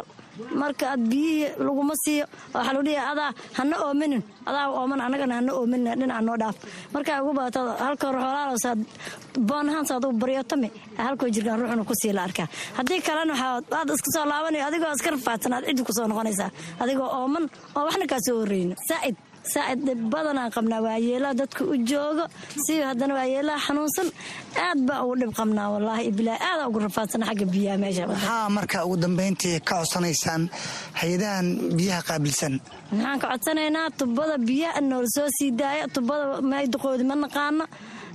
[0.61, 4.21] marka aad biyihii laguma siiyo waxaa lagu dhihi adaa hana oominin.
[4.49, 6.55] Adaa ooman annagana hana oominin dhinaca noo dhaaf.
[6.93, 8.79] Markaa ugu badato halka ruxolaaloosaad
[9.49, 10.69] boonahaansa adugu baryotami
[11.05, 12.47] halkoo jirkaan ruuxna ku sii la arkaa.
[12.77, 16.49] Haddii kalena waxaa aad isku soo laabanayo adigoo iska rafaadsan aad ciddi ku soo noqonaysaa
[16.83, 17.43] adigoo ooman
[17.77, 19.15] oo waxna kaa soo horreyno saa'id
[19.85, 22.25] dhib badanaan qabnaa waayeelaha dadka u joogo.
[22.65, 24.07] Si haddana waayeelaha xanuunsan
[24.65, 28.77] aad baa ugu dhib qabnaa wallaahi ibilaahi aadaa ugu rafaadsana xagga biyaha meesha maxaa marka
[28.85, 30.43] ugu dambayntii ka codsanaysaan
[30.99, 32.53] hay'adahan biyaha qaabilsan?
[32.91, 37.65] Maxaan ka codsanaynaa tubada biyaha noola soo sii daaya tubada mayduqoodi ma naqaano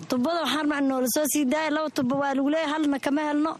[0.08, 3.52] tubada waxaan rabnaa noola soo sii daaya laba tubo waa lagu leeyahay halna kama helno.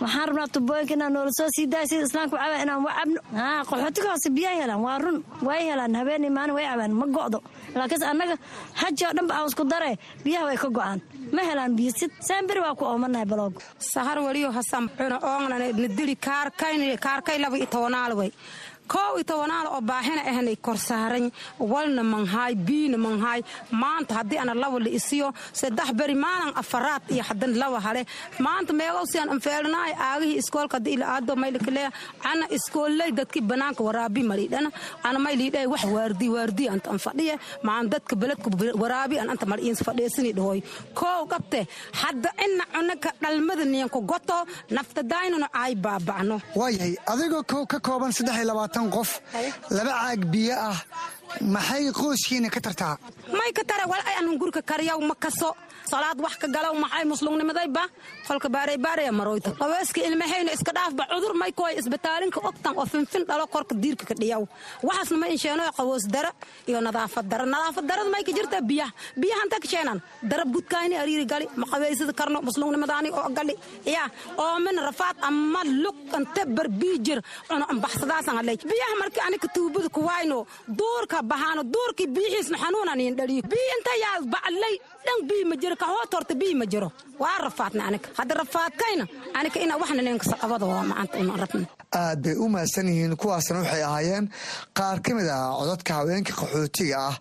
[0.00, 3.20] Waxaan rabnaa tubooyinka inaan noola soo sii daaya sida islaamka caba inaan wa cabno.
[3.68, 7.38] Qaxootiga hoose biyaha helaan waa run way helaan habeen maalin way cabaan ma go'do.
[7.74, 8.34] Laakiinse annaga
[8.80, 9.94] haji oo dhanba aan isku daree
[10.24, 10.98] biyaha way ka go'aan.
[11.34, 16.16] Ma helaan biyo sid saanberi waa ku oomanahay baloogo sahar waliyo hasan cuna oongnane nadili
[16.16, 18.30] kaarkayn kaarkay laba iyo tobanaal way
[18.92, 21.26] koow iyo tobanaal oo baahina ahnay kor saaran
[21.72, 23.40] walna manhaay biina manhaay
[23.82, 25.28] maanta haddii ana laba la isiyo
[25.60, 28.02] saddex beri maalan afaraad iyo hadan laba hale.
[28.46, 31.90] Maanta meegow si aan anfeelnaay aagihii iskoolka haddii ila aado maylikaleya
[32.30, 34.70] ana iskoolley dadkii banaanka waraabi malidhana
[35.08, 37.34] ana maylidhay wax waardi waardi anta an fadhiye.
[37.66, 38.48] Maan dadka beledka
[38.82, 40.60] waraabi an anta mal iins fadhiisini dhahoy
[41.00, 41.60] koow qabte
[42.02, 44.38] hadda ina cunaka dhalmada niyanku goto
[44.76, 49.20] naftadaynuna ay baaba'no waayahay adigoo ka kooban saddex iyo labaatan qof
[49.68, 50.78] laba caag biyo ah
[51.44, 52.96] maxay qoyskiina ka tartaa?
[53.28, 55.52] May ka tara wal ay anun gurka kariyaw ma kaso.
[55.90, 57.84] Salaad wax ka galaw maxay muslumnimadayba
[58.30, 63.46] kolka baaraybaaraya maroyta qaweyska ilmahayna iska dhaafba cudur may kooy isbitaalinka ogtan oo finfin dhalo
[63.54, 64.42] korka diirka ka dhiyaw.
[64.86, 66.30] Waxaasna ma insheeno qawoos dara
[66.68, 67.44] iyo nadaafad dara.
[67.54, 68.92] Nadaafad darada may ka jirta biyaha.
[69.20, 69.98] Biyaha inta ka sheenan
[70.30, 71.46] darab gudkaayni ariiri gali.
[71.60, 73.54] Ma qaweysada karno muslumnimadaani oo gali.
[73.94, 74.04] Ya
[74.38, 77.18] oo min rafaad ama lug anta bar biijir
[77.48, 80.46] cuno ambaxsadaasan halay biyaha markii anika tuubada ku wayno
[80.78, 83.42] duurka bahaano duurkii biyihiisna xanuunan in dhaliyo.
[83.52, 84.74] Biyo inta yaa baclay
[85.06, 86.88] dhan bii ma jiro kahoota horta bii ma jiro.
[87.22, 89.04] Waa rafaadna aniga hadda rafaadkayna
[89.38, 91.66] aniga ina waxna ninka qabada waa maanta una rabna
[92.00, 94.24] aad bay u mahadsan yihiin kuwaasna waxay ahaayeen
[94.78, 97.16] qaar ka mid ah codadka haweenka qaxootiga ah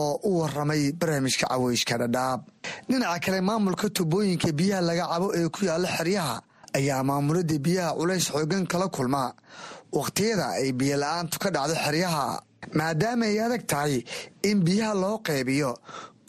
[0.00, 2.40] oo u waramay barnaamijka caweyshka dhadhaab.
[2.88, 6.34] Dhinaca kale maamulka tubooyinka biyaha laga cabo ee ku yaalla xeryaha
[6.78, 9.22] ayaa maamulada biyaha culays xoogan kala kulma.
[9.96, 12.24] Wakhtiyada ay biyo la'aantu ka dhacdo xeryaha
[12.78, 13.94] maadaama ay adag tahay
[14.50, 15.70] in biyaha loo qaybiyo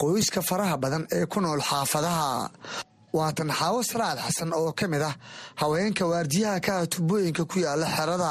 [0.00, 2.28] qoyska faraha badan ee ku nool xaafadaha
[3.18, 5.14] waatan xaawo salaad xasan oo ka mid ah
[5.60, 8.30] haweenka waardiyaha ka ah tubooyinka ku yaalla xerada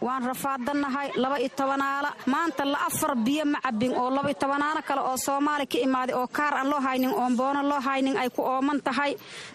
[0.00, 4.38] oo waan rafaadanahay laba iyo tobanaala maanta la afar biyo ma cabin oo laba iyo
[4.42, 8.16] tobanaano kale oo soomaali ka imaaday oo kaar aan loo haynin oon boono loo haynin
[8.22, 9.12] ay ku ooman tahay.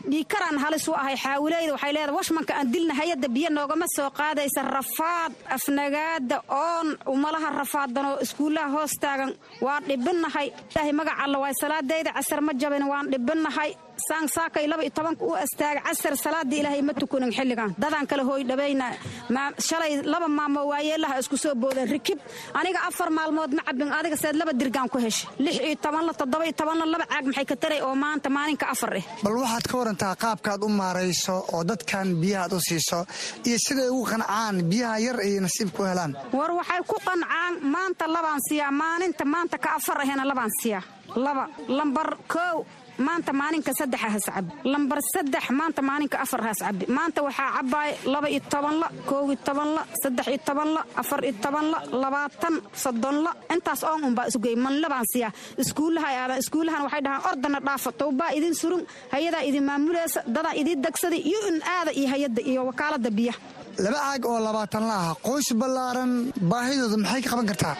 [0.09, 4.61] Dhiikaraan halis u ahay xaawileyda waxay leedahay washmanka aan dilna hayadda biyo noogama soo qaadaysa
[4.75, 9.31] rafaad afnagaada oon umalaha rafaadanoo iskuullaha hoos taagan.
[9.65, 13.71] Waan dhibinnahay ilaahay magac alla waay salaadayda casar ma jabin waan dhibinnahay
[14.09, 17.75] saansaakay laba iyo tobanka u astaaga casar salaadii ilaahay ma tukunin xilligan.
[17.83, 18.87] Dadaan kale hooy dhabayna
[19.67, 21.87] shalay laba maamo waayeelaha isku soo boodeen.
[21.89, 22.19] Rikib
[22.53, 26.43] aniga afar maalmood ma cabin adiga seed laba dirgaan ku heshay lix iyo tobanla toddoba
[26.45, 29.03] iyo tobanla laba caag maxay ka taray oo maanta maalinka afar eh?
[29.23, 33.05] Bal waxaad ka warantaa qaabkaad u maarayso oo dadkan biyahaad u siiso
[33.47, 36.11] iyo siday ugu qancaan biyaha yar ay nasiib ku helaan.
[36.33, 40.83] War waxay ku qancaan maanta labaan siiyaa maalinta maanta ka afar ahena labaan siiyaa
[41.15, 42.65] laba lambar kow
[43.07, 47.91] maanta maalinka saddex has cabi lambar saddex maanta maalinka afar has cabi maanta waxaa cabaay
[48.13, 53.81] laba iyo tobanla koow iyo tobanla saddex iyo tobanla afar iyo tobanla labaatan soddonla intaas
[53.89, 55.31] oon unbaa isugey manle baan siiyaa
[55.63, 58.83] iskuullaha aadan iskuullahan waxay dhahaan ordana dhaafa towbaa idin surun
[59.15, 63.39] hayadaa idin maamulaysa dadaa idin degsaday iyo in aada iyo hayadda iyo wakaalada biyaha.
[63.83, 66.11] Laba caag oo labaatan la ah qoys ballaaran
[66.51, 67.75] baahidooda maxay ka qaban kartaa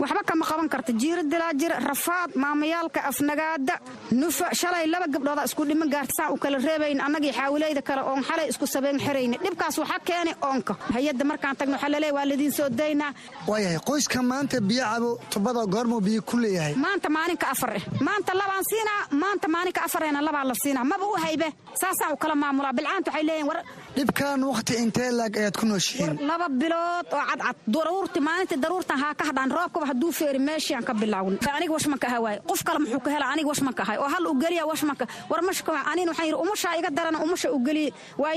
[0.00, 0.92] waxba kama qaban karta.
[0.92, 3.74] Jiiro dilaajira rafaad maamayaalka afnagaada
[4.12, 8.46] nufa shalay laba gabdhooda isku dhiman gaarta u kala reebayn annagii xaawileyda kale oon xalay
[8.52, 10.74] isku sabeen xerayna dhibkaas waxaa keenay oonka.
[10.94, 13.12] Hay'adda markaan tagno laleeya waa ladiin soo daynaa.
[13.48, 16.74] Waayahay qoyska maanta biyo cabo tubada goormuu biyo ku leeyahay.
[16.74, 17.82] Maanta maalinka afar eh.
[18.00, 20.84] Maanta labaan siinaa maanta maalinka afarena labaa la siinaa.
[20.84, 21.48] Maba u haybe
[21.80, 22.72] saasaan u kala maamulaa.
[22.72, 23.58] Bilcaanta waxay leeyihiin war
[23.96, 26.14] dhibkan wakhti intee laag ayaad ku nooshihiin?
[26.30, 30.92] Laba bilood oo cadcad daruurti maalintii daruurtan haa ka hadhaan roobkaba hadduu feeri meeshiaan ka
[31.00, 33.96] bilaawna aniga washmanka aha waaye qof kale muxuu ka hela aniga washmanka ahay.
[34.02, 37.58] Oo hal u geliya washmanka war mashka anin waxaan yidhi umushaa iga darana umusha u
[37.66, 37.90] geliye.
[38.22, 38.32] Waa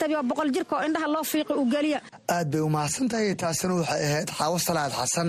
[0.00, 1.98] tabi oo boqol jirka oo indhaha loo fiiqi u geliya
[2.34, 5.28] aad bay u mahadsan tahay taasina waxay ahayd xaawo salaad xasan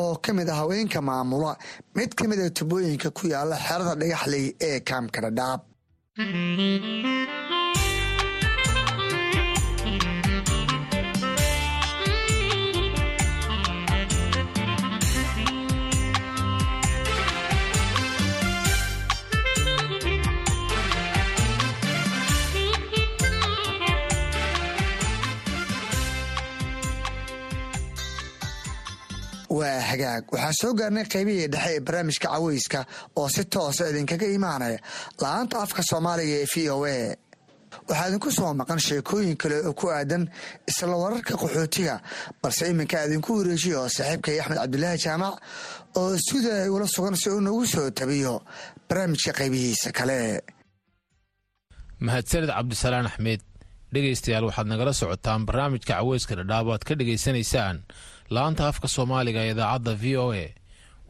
[0.00, 1.52] oo ka mid ah haweenka maamula.
[1.96, 5.60] Mid ka mid a tubooyinka ku yaalla xerada dhagaxley ee kaamka dhadhaab
[29.56, 30.22] waa hagaag.
[30.34, 32.80] Waxaan soo gaarnay qaybihii dhexe ee barnaamijka caweyska
[33.18, 34.78] oo si toosa idinkaga imaanaya
[35.22, 36.96] la'aanta afka soomaaliga ee v o a.
[37.88, 40.24] Waxaa idinku soo maqan sheekooyin kale oo ku aadan
[40.70, 41.94] isla wararka qaxootiga
[42.42, 45.34] balse iminka idinku wareejiyo saaxiibkay axmed cabdulaahi jaamac
[46.00, 48.34] oo stuudiya ula sugan si uu noogu soo tabiyo
[48.88, 50.18] barnaamijka qaybihiisa kale.
[52.06, 53.40] Mahadsanid cabdisalaan axmed
[53.94, 57.76] dhegaystayaal waxaad nagala socotaan barnaamijka caweyska dhadhaab aad ka dhegaysanaysaan
[58.34, 60.44] laanta afka soomaaliga ee idaacadda v o a.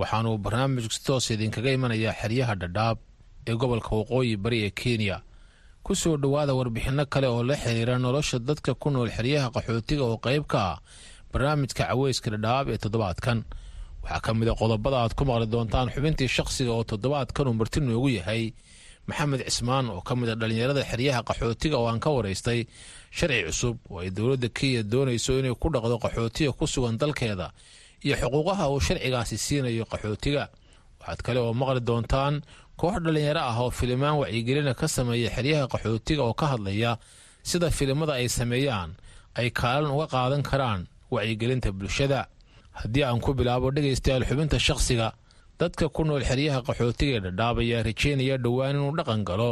[0.00, 2.98] Waxaanuu barnaamijku si toos idinkaga imanayaa xeryaha dhadhaab
[3.48, 5.16] ee gobolka waqooyi bari ee kenya.
[5.84, 10.16] Ku soo dhowaada warbixinno kale oo la xiriira nolosha dadka ku nool xeryaha qaxootiga oo
[10.26, 10.78] qayb ka ah
[11.32, 13.38] barnaamijka caweyska dhadhaab ee toddobaadkan.
[14.02, 17.80] Waxaa ka mid a qodobada aad ku maqli doontaan xubintii shakhsiga oo toddobaadkan uu marti
[17.80, 18.52] noogu yahay.
[19.06, 22.60] Maxamed cismaan oo ka mid a dhallinyarada xeryaha qaxootiga oo aan ka waraystay
[23.16, 27.48] sharci cusub oo ay dowladda kenya doonayso inay ku dhaqdo qaxootiga ku sugan dalkeeda
[28.04, 30.44] iyo xuquuqaha uu sharcigaasi siinayo qaxootiga.
[31.00, 32.34] Waxaad kale oo maqli doontaan
[32.80, 36.92] koox dhallinyaro ah oo filimaan wacyigelina ka sameeya xeryaha qaxootiga oo ka hadlaya
[37.50, 38.90] sida filimada ay sameeyaan
[39.38, 40.80] ay kaalin uga qaadan karaan
[41.14, 42.20] wacyigelinta bulshada.
[42.78, 45.08] Haddii aan ku bilaabo dhegaystayaal xubinta shakhsiga
[45.60, 49.50] dadka ku nool xeryaha qaxootiga ee dhadhaab ayaa rajeynaya dhowaan inuu dhaqan galo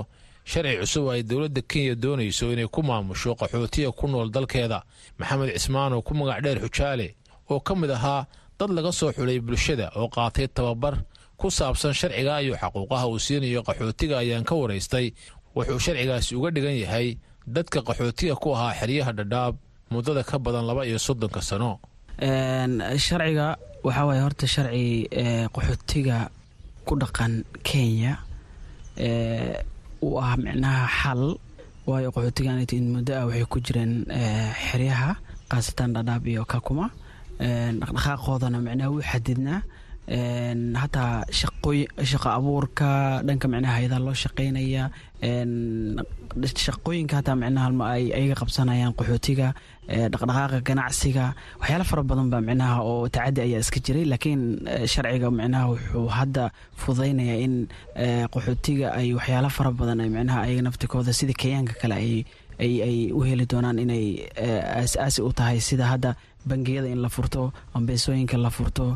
[0.50, 4.78] sharci cusub oo ay dowladda kenya doonayso inay ku maamusho qaxootiga ku nool dalkeeda
[5.18, 7.08] maxamed cismaan oo ku magac dheer xujaale
[7.50, 8.26] oo ka mid ahaa
[8.58, 10.94] dad laga soo xulay bulshada oo qaatay tababar
[11.40, 15.06] ku saabsan sharciga iyo xaquuqaha uu siinayo qaxootiga ayaan ka waraystay.
[15.56, 19.54] Wuxuu sharcigaasi uga dhigan yahay dadka qaxootiga ku ahaa xeryaha dhadhaab
[19.90, 21.80] muddada ka badan laba iyo soddonka sano.
[23.06, 25.08] Sharciga waxaa waaye horta sharci
[25.54, 26.28] qaxootiga
[26.86, 27.32] ku dhaqan
[27.64, 28.12] kenya
[30.06, 31.22] uu ah micnaha xal.
[31.88, 33.92] Waayo qaxootiganit muddo ah waxay ku jireen
[34.66, 35.10] xeryaha
[35.50, 36.86] khaasatan dhadhaab iyo kakuma.
[37.80, 39.60] Dhaqdhaqaaqoodana micnaha wuu xadidnaa.
[40.82, 41.24] Hataa
[42.10, 42.88] shaqo abuurka
[43.26, 44.84] dhanka micnaha hay'adaha loo shaqeynaya.
[46.66, 49.48] Shaqooyinka hataa micnaha ay ayaga qabsanayaan qaxootiga
[50.12, 51.24] dhaqdhaqaaqa ganacsiga
[51.60, 54.42] waxyaala fara badan baa micnaha oo tacadi ayaa iska jiray laakiin
[54.92, 56.44] sharciga micnaha wuxuu hadda
[56.82, 57.54] fududaynaya in
[58.34, 62.12] qaxootiga ay waxyaala fara badan ay micnaha ayaga naftikooda sida kenyaanka kale ay
[62.86, 64.04] ay u heli doonaan inay
[64.80, 66.10] aas-aasi u tahay sida hadda
[66.50, 67.42] bangiyada in la furto
[67.78, 68.86] ambeesooyinka la furto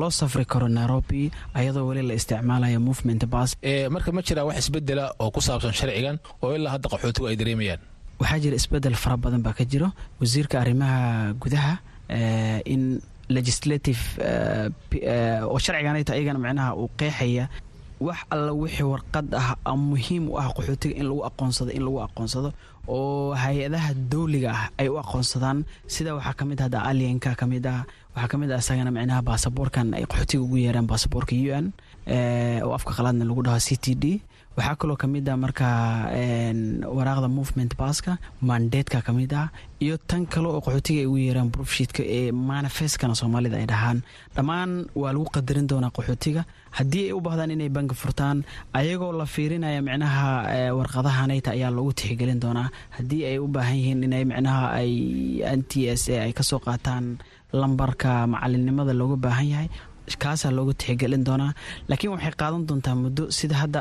[0.00, 1.22] loo safri karo nairobi
[1.58, 3.50] ayadoo weli la isticmaalaya movement bas
[3.94, 7.80] marka ma jiraa wax isbedela oo ku saabsan sharcigan oo ilaa hadda qaxootigu ay dareemayaan
[8.20, 9.88] waxaa jira isbeddel fara badan baa ka jiro.
[10.20, 11.74] Wasiirka arrimaha gudaha
[12.72, 14.00] in legislative
[15.48, 17.48] oo sharciganayta ayagana micnaha uu qeexaya
[18.00, 22.50] wax alla wixii warqad ah muhiim u ah qaxootiga in lagu aqoonsado in lagu aqoonsado
[22.88, 25.58] oo hay'adaha dawliga ah ay u aqoonsadaan.
[25.86, 27.82] Sida waxaa ka mid hadda alienka ka mid ah
[28.14, 31.66] waxaa ka mid ah isagana micnaha baasaboorkan ay qaxootiga ugu yeeraan baasaboorka u n
[32.64, 34.04] oo afka qalaadna lagu dhaho c t d
[34.58, 35.66] waxaa kaloo ka mid ah marka
[36.96, 39.48] waraaqda movement baska mandeedka ka mid ah
[39.84, 43.98] iyo tan kale oo qaxootiga ay ugu yeeraan brofshiidka ee manifestkana soomaalida ay dhahaan.
[44.36, 46.42] Dhammaan waa lagu qadarin doonaa qaxootiga.
[46.78, 48.38] Haddii ay u baahdaan inay bangi furtaan
[48.78, 50.26] ayagoo la fiirinaya micnaha
[50.78, 52.68] warqadahanayta ayaa loogu tixgelin doonaa.
[52.98, 54.90] Haddii ay u baahan yihiin inay micnaha ay
[55.58, 57.18] n t s a ay ka soo qaataan
[57.52, 59.68] lambarka macalinimada looga baahan yahay
[60.22, 61.52] kaasaa looga tixgelin doonaa.
[61.88, 63.80] Laakiin waxay qaadan doontaa muddo sida hadda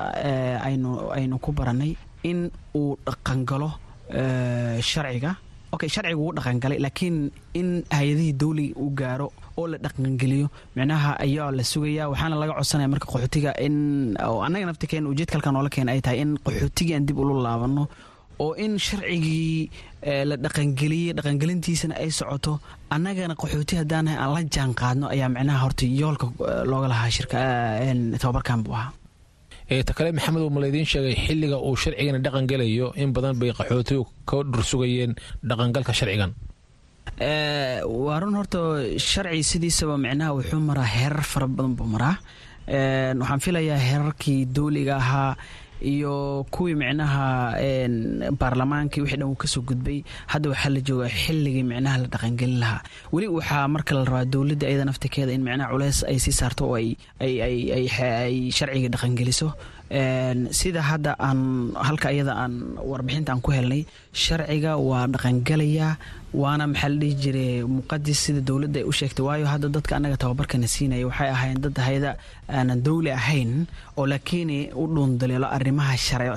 [0.67, 1.91] aynu aynu ku baranay
[2.30, 2.39] in
[2.80, 3.69] uu dhaqangalo
[4.89, 5.32] sharciga.
[5.75, 7.15] Okay sharciga wuu dhaqangalay laakiin
[7.59, 7.67] in
[7.97, 9.28] hay'adihii dawliga uu gaaro
[9.59, 10.47] oo la dhaqangeliyo
[10.78, 13.75] micnaha ayaa la sugaya waxaana laga codsanaya marka qaxootiga in
[14.45, 17.84] annaga naftikeen ujeedka halkan noola keena ay tahay in qaxootigii aan dib ula laabano
[18.44, 19.70] oo in sharcigii
[20.30, 22.54] la dhaqangeliyey dhaqangelintiisana ay socoto
[22.96, 26.26] annagana qaxooti haddaanahay aan la jaan qaadno ayaa micnaha horta yoolka
[26.72, 27.38] looga lahaa shirka
[28.22, 28.92] tababarkan buu ahaa.
[29.88, 34.04] Ta kale maxamed uu malaydiin sheegay xilliga uu sharcigana dhaqan gelayo in badan bay qaxootigu
[34.30, 35.12] ka dhursugayeen
[35.50, 36.32] dhaqangalka sharcigan.
[37.20, 38.60] Waa run horta
[39.10, 42.16] sharci sidiisaba micnaha wuxuu maraa heerar fara badan buu maraa.
[43.20, 45.36] Waxaan filayaa heerarkii dawliga ahaa
[45.82, 47.53] iyo kuwii micnaha
[48.39, 52.59] baarlamaankii wixii dhan uu ka soo gudbay hadda waxaa la joogaa xilligii micnaha la dhaqangelin
[52.63, 52.82] lahaa.
[53.13, 56.75] Weli waxaa marka la rabaa dowladda ayada naftikeeda in micnaha culeys ay sii saarto oo
[56.75, 59.53] ay sharciga dhaqangeliso
[59.92, 65.96] sida hadda aan halka iyada aan warbixinta aan ku helnay sharciga waa dhaqangelayaa
[66.34, 69.24] waana maxaa la dhihi jiray muqadis sida dowladda ay u sheegtay.
[69.24, 72.12] Waayo hadda dadka annaga tababarkana siinaya waxay ahayn dad hayada
[72.52, 73.66] aanan dowli ahayn
[73.98, 75.96] oo laakiin u dhuundaleelo arrimaha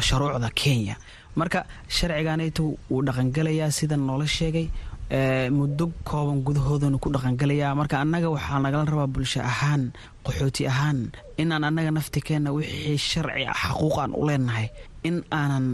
[0.08, 0.94] sharuucda kenya.
[1.34, 4.70] Marka sharciganaytu wuu dhaqangelayaa sida noola sheegay
[5.50, 9.90] muddo kooban gudahoodana ku dhaqangelayaa marka annaga waxaa nagala rabaa bulsho ahaan
[10.26, 10.98] qaxooti ahaan
[11.42, 14.66] inaan annaga naftikeenna wixii sharci xaquuqaan u leenahay
[15.08, 15.66] in aanan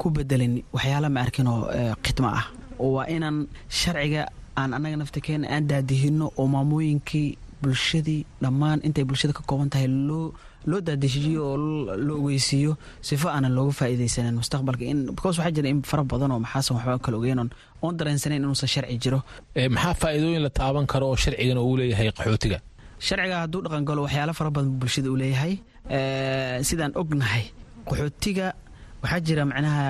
[0.00, 1.60] ku bedelin waxyaala ma arkinoo
[2.04, 2.46] khidmo ah.
[2.82, 3.36] Oo waa inaan
[3.80, 4.22] sharciga
[4.60, 7.28] aan annaga naftikeenna aan daadihino oo maamooyinkii
[7.62, 9.88] bulshadii dhammaan intay bulshada ka kooban tahay
[10.70, 11.56] loo daadeshiyo oo
[12.06, 12.72] la ogeysiiyo
[13.08, 14.84] sifo aanan looga faa'iidaysanin mustaqbalka.
[14.92, 17.48] In because waxaa jira in fara badan oo maxaasan waxba kala ogeynon
[17.82, 19.18] oon dareensanayn inuusan sharci jiro.
[19.76, 22.58] Maxaa faa'iidooyin la taaban karo oo sharcigan uu leeyahay qaxootiga
[23.06, 25.54] sharciga hadduu dhaqan galo waxyaalo fara badan bulshada uu leeyahay.
[26.68, 27.44] Sidaan ognahay
[27.88, 28.46] qaxootiga
[29.02, 29.84] waxaa jira macnaha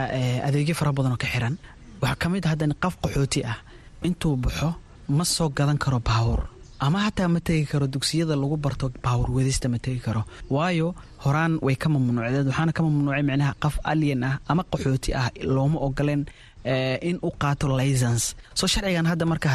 [0.48, 1.54] adeegyo fara badan oo ka xiran.
[2.02, 3.58] Waxaa ka mid haddan qof qaxooti ah
[4.06, 4.68] intuu baxo
[5.16, 6.40] ma soo gadan karo baawur.
[6.84, 10.22] Ama hataa ma tegi karo dugsiyada lagu barto baawur wadista ma tegi karo.
[10.54, 10.88] Waayo
[11.24, 15.78] horaan way ka mamnuucdeed waxaana ka mamnuucay micnaha qof alien ah ama qaxooti ah looma
[15.86, 16.22] ogoleen
[17.08, 18.26] in u qaato lisance
[18.60, 19.48] soo sharcigan hadda marka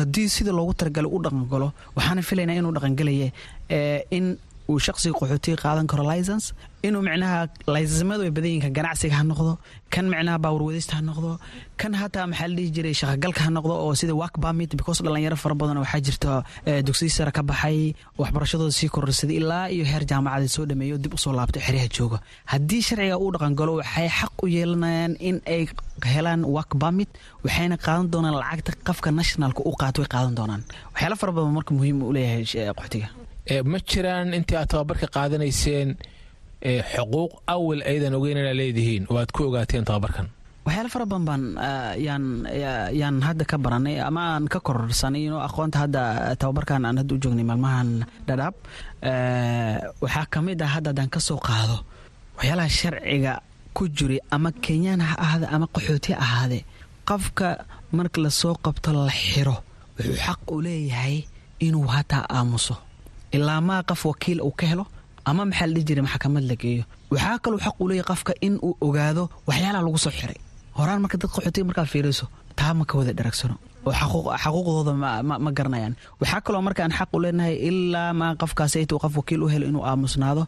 [0.00, 3.28] haddii sida loogu talagalay u dhaqangalo waxaana filaynaa inuu dhaqangalaye
[4.16, 4.26] in
[4.70, 6.46] uu shaqsiga qaxootiga qaadan karo lisance
[6.86, 7.38] inuu micnaha
[7.74, 9.52] licensemadu ay badan yihiin kan ganacsiga ha noqdo
[9.94, 11.30] kan micnaha baawur wadista ha noqdo
[11.80, 15.36] kan hataa maxaa la dhihi jiray shaqagalka ha noqdo oo sida work permit because dhalinyaro
[15.42, 16.30] fara badan waxaa jirta
[16.88, 17.78] dugsiyi sare ka baxay
[18.20, 22.18] waxbarashadooda sii kororsaday ilaa iyo heer jaamacadeed soo dhameeyo dib u soo laabto xeryaha jooga.
[22.52, 25.62] Haddii sharciga uu dhaqangalo waxay xaq u yeelanayaan in ay
[26.14, 27.10] helaan work permit
[27.44, 30.62] waxayna qaadan doonaan lacagta qafka nationalka u qaato way qaadan doonaan.
[30.92, 32.44] Waxyaala fara badan marka muhiim u leeyahay
[32.78, 33.08] qaxootiga
[33.70, 35.96] ma jiraan intii aad tababarka qaadanayseen
[36.94, 39.04] xuquuq awal aydan ogeyn inaa leedihiin?
[39.10, 40.28] Oo aad ku ogaateen tababarkan?
[40.64, 41.42] Waxyaala fara badan baan
[42.06, 42.24] yaan
[43.00, 46.02] yaan hadda ka baranay ama aan ka kororsanay inoo aqoonta hadda
[46.40, 47.88] tababarkan aan hadda u joognay maalmahan
[48.26, 48.54] dhadhaab
[50.02, 51.76] waxaa ka mid ah hadda haddaan ka soo qaado.
[52.36, 53.32] Waxyaalaha sharciga
[53.76, 56.58] ku jiray ama kenyaan ha ahaade ama qaxooti ha ahaade
[57.08, 57.48] qofka
[57.92, 59.56] marka la soo qabto la xiro
[59.98, 61.16] wuxuu xaq u leeyahay
[61.66, 62.74] inuu hataa aamuso
[63.34, 64.84] ilaa maa qof wakiil uu ka helo
[65.28, 66.84] ama maxaa la dhihi jiray maxkamad la geeyo.
[67.12, 70.38] Waxaa kaloo xaq uu leeyahay qofka in uu ogaado waxyaalaha lagu soo xiray.
[70.78, 72.26] Horaan marka dad qaxootiga markaa fiiriso
[72.58, 73.56] taa ma ka wada dharagsano
[73.86, 73.92] oo
[74.42, 74.92] xaquuqdooda
[75.44, 75.94] ma garanayaan.
[76.20, 79.84] Waxaa kaloo markaan xaq u leenahay ilaa maa qofkaas aytuu qof wakiil u helo inuu
[79.90, 80.42] aamusnaado.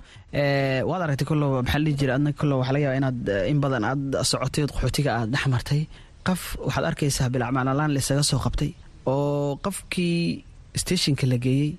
[0.91, 3.19] Waad aragtay kollo maxaa la jiray adna kollo waxaa laga yaaba inaad
[3.53, 5.45] in badan aad socotay qaxootiga aad dhex
[6.27, 8.71] qof waxaad arkaysaa bilacmacnalaan la soo qabtay
[9.13, 10.19] oo qofkii
[10.83, 11.71] stationka la geeyey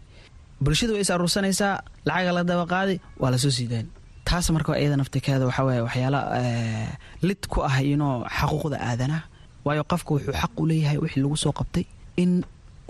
[0.64, 1.74] bulshada way is aruursanaysaa
[2.08, 3.88] lacaga la daba qaadi waa la soo siidaan
[4.28, 6.20] taas marka iyada naftikeeda waxaa waye waxyaala
[7.28, 9.24] lid ku ah inoo xaquuqda aadanaha
[9.66, 11.86] waayo qofka wuxuu xaq u leeyahay wixii lagu soo qabtay
[12.24, 12.32] in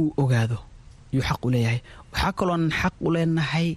[0.02, 0.58] uu ogaado.
[1.14, 1.80] Yuu xaq u leeyahay.
[2.14, 3.68] Waxaa kaloonan xaq u leenahay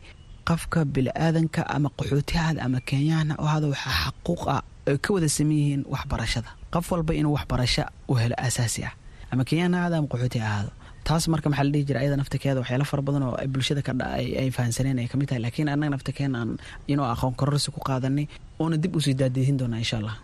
[0.49, 5.83] qofka bili-aadanka ama qaxootihaada ama kenyaana oo waxaa xaquuq ah ay ka wada saman yihiin
[5.93, 6.51] waxbarashada.
[6.73, 8.93] Qof walba inuu waxbarasho u helo asaasi ah.
[9.33, 10.71] Ama kenyaan ahaado ama qaxooti ahaado
[11.07, 13.93] taas marka maxaa la dhihi jira ayada naftakeeda waxyaala fara badan oo bulshada ka
[14.41, 15.43] ay fahansaneen ay ka mid tahay.
[15.45, 16.51] Laakiin annaga naftakeen aan
[16.93, 18.27] inuu aqoon kororsi ku qaadanay
[18.61, 20.17] oona dib u sii daadihin doonaa insha allah.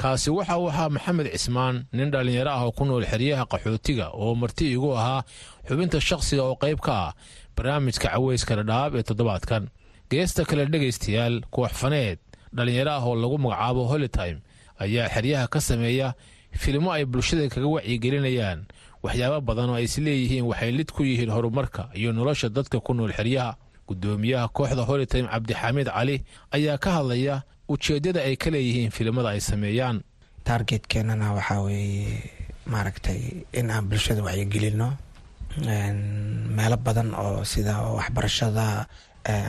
[0.00, 4.34] Kaasi waxa uu ahaa maxamed cismaan nin dhallinyaro ah oo ku nool xeryaha qaxootiga oo
[4.34, 5.22] marti igu ahaa
[5.68, 7.12] xubinta shakhsiga oo qayb ka ah
[7.56, 9.64] barnaamijka caweyska dhadhaab ee toddobaadkan.
[10.10, 12.18] Geesta kale dhegaystayaal kooxfaneed
[12.56, 14.38] dhallinyaro ah oo lagu magacaabo holitime
[14.84, 16.08] ayaa xeryaha ka sameeya
[16.62, 18.60] filimo ay bulshada kaga wacyigelinayaan
[19.04, 23.12] waxyaabo badan oo ay isleeyihiin waxay lid ku yihiin horumarka iyo nolosha dadka ku nool
[23.18, 23.56] xeryaha.
[23.88, 26.16] Guddoomiyaha kooxda holitime cabdixamiid cali
[26.56, 27.42] ayaa ka hadlaya
[27.72, 30.02] ujeeddada ay ka leeyihiin filimada ay sameeyaan.
[30.44, 32.20] Taargetkeenana waxaa weeye
[32.68, 33.20] maaragtay
[33.58, 34.88] in aan bulshada wacyigelino
[36.56, 38.86] meelo badan oo sida waxbarashada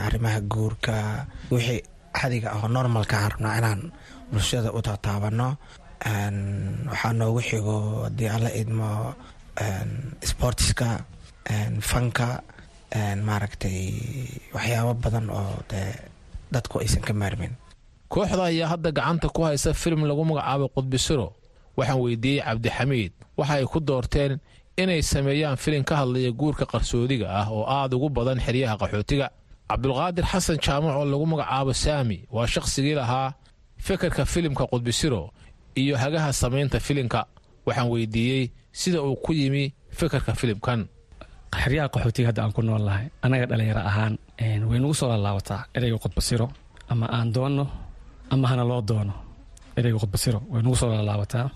[0.06, 1.82] arrimaha guurka wixii
[2.16, 3.80] xadiga ahoo normalka aan rabnaa inaan
[4.32, 5.48] bulshada u tataabano
[6.90, 7.76] waxaa noogu xigo
[8.08, 8.88] haddii alla idmo
[10.30, 11.04] sportiska
[11.80, 12.42] fanka
[13.26, 13.80] maaragtay
[14.54, 15.94] waxyaabo badan oo dee
[16.52, 17.52] dadku aysan ka maarmin.
[18.08, 21.32] Kooxda ayaa hadda gacanta ku haysa filim lagu magacaabo qudbisiro
[21.76, 23.12] waxaan weydiiyey cabdixamiid.
[23.38, 24.40] Waxa ay ku doorteen
[24.76, 29.30] inay sameeyaan filim ka hadlaya guurka qarsoodiga ah oo aad ugu badan xeryaha qaxootiga.
[29.70, 33.34] Cabdulqaadir xasan jaamac oo lagu magacaabo saami waa shakhsigii lahaa
[33.78, 35.30] fikirka filimka qudbisiro
[35.78, 37.26] iyo hagaha samaynta filimka.
[37.66, 40.88] Waxaan weydiiyey sida uu ku yimi fikirka filimkan.
[41.62, 44.14] Xeryaha qaxootiga hadda aan ku nool nahay annaga dhallinyaro ahaan
[44.70, 46.46] way nagu soo laalaabataa ereyga qudbasiro
[46.92, 47.64] ama aan doonno
[48.30, 49.14] ama hana loo doono.
[49.78, 51.46] Ereyga qudbasiro way nagu soo laalaabataa.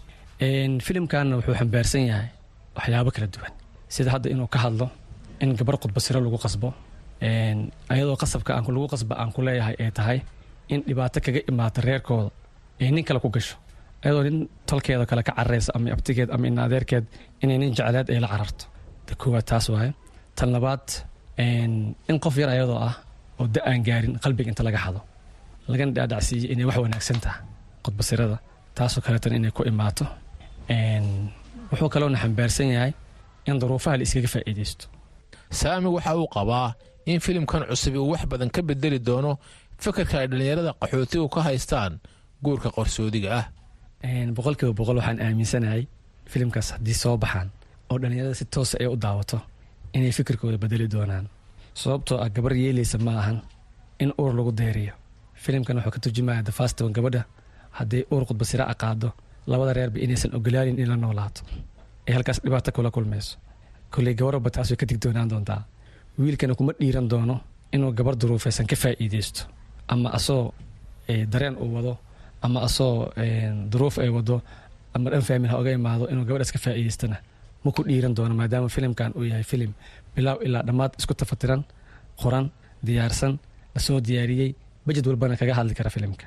[0.86, 2.28] Filimkanna wuxuu xambaarsan yahay
[2.76, 3.52] waxyaabo kala duwan.
[3.88, 4.86] Sida hadda inuu ka hadlo
[5.40, 6.68] in gabar qudbasiro lagu qasbo
[7.92, 10.18] ayadoo qasabka lagu qasba aan ku leeyahay ay tahay
[10.68, 12.30] in dhibaato kaga imaata reerkooda
[12.80, 13.56] ay nin kale ku gasho
[14.04, 14.38] ayadoo nin
[14.68, 16.58] tolkeeda kale ka cararaysa ama abtigeed ama in
[17.42, 18.64] inay nin jecleed ay la cararto.
[19.06, 19.90] Ta koowaad taas waaye.
[20.36, 20.86] Tan labaad
[22.08, 22.94] in qof yar ayadoo ah
[23.40, 25.00] oo da aan gaarin qalbiga inta laga xado
[25.72, 27.38] lagana dhaadhacsiiyo inay wax wanaagsan taha
[27.84, 28.36] qudbasirada
[28.76, 30.04] taasoo kaleetan inay ku imaato.
[31.70, 32.92] Wuxuu kaloona xambaarsan yahay
[33.48, 34.84] in daruufaha la iskaga faa'iidaysto.
[35.60, 36.68] Saami waxa uu qabaa
[37.10, 39.32] in filimkan cusub uu wax badan ka bedeli doono
[39.82, 41.92] fikirka ay dhallinyarada qaxootigu ka haystaan
[42.44, 43.44] guurka qarsoodiga ah
[44.36, 45.82] boqolkiiba boqol waxaan aaminsanahay
[46.32, 47.48] filimkaas haddii soo baxaan
[47.90, 49.38] oo dhallinyarada si toosa ay u daawato
[49.94, 51.28] inay fikirkooda bedeli doonaan.
[51.74, 53.38] Sababtoo ah gabar yeelaysa ma ahan
[54.00, 54.92] in uur lagu deeriyo.
[55.34, 57.22] Filimkan wuxuu ka turjumaya dafaston gabadha
[57.78, 59.08] haddii uur qudbasira a qaado
[59.46, 61.42] labada reerba inaysan ogolaanin in la noolaato.
[62.08, 63.38] Ay halkaas dhibaato kula kulmayso.
[63.90, 65.62] Kolley gabarba taas way ka dig doonaan doontaa.
[66.18, 67.40] Wiilkana kuma dhiiran doono
[67.72, 69.40] inuu gabar duruufaysan ka faa'iidaysto.
[69.88, 70.54] Ama asoo
[71.32, 71.98] dareen uu wado
[72.46, 72.94] ama asoo
[73.72, 74.36] duruuf ay wado
[74.94, 77.16] ama dhan faamin ha oga imaado inuu gabadhaas ka faa'iidaystana.
[77.64, 79.72] Ma ku dhiiran doono maadaama filimkan uu yahay filim
[80.14, 81.60] bilaaw ilaa dhammaad isku tafatiran
[82.20, 82.46] qoran
[82.86, 83.32] diyaarsan
[83.74, 84.50] la soo diyaariyey
[84.86, 86.26] bajed walbana kaga hadli kara filimka.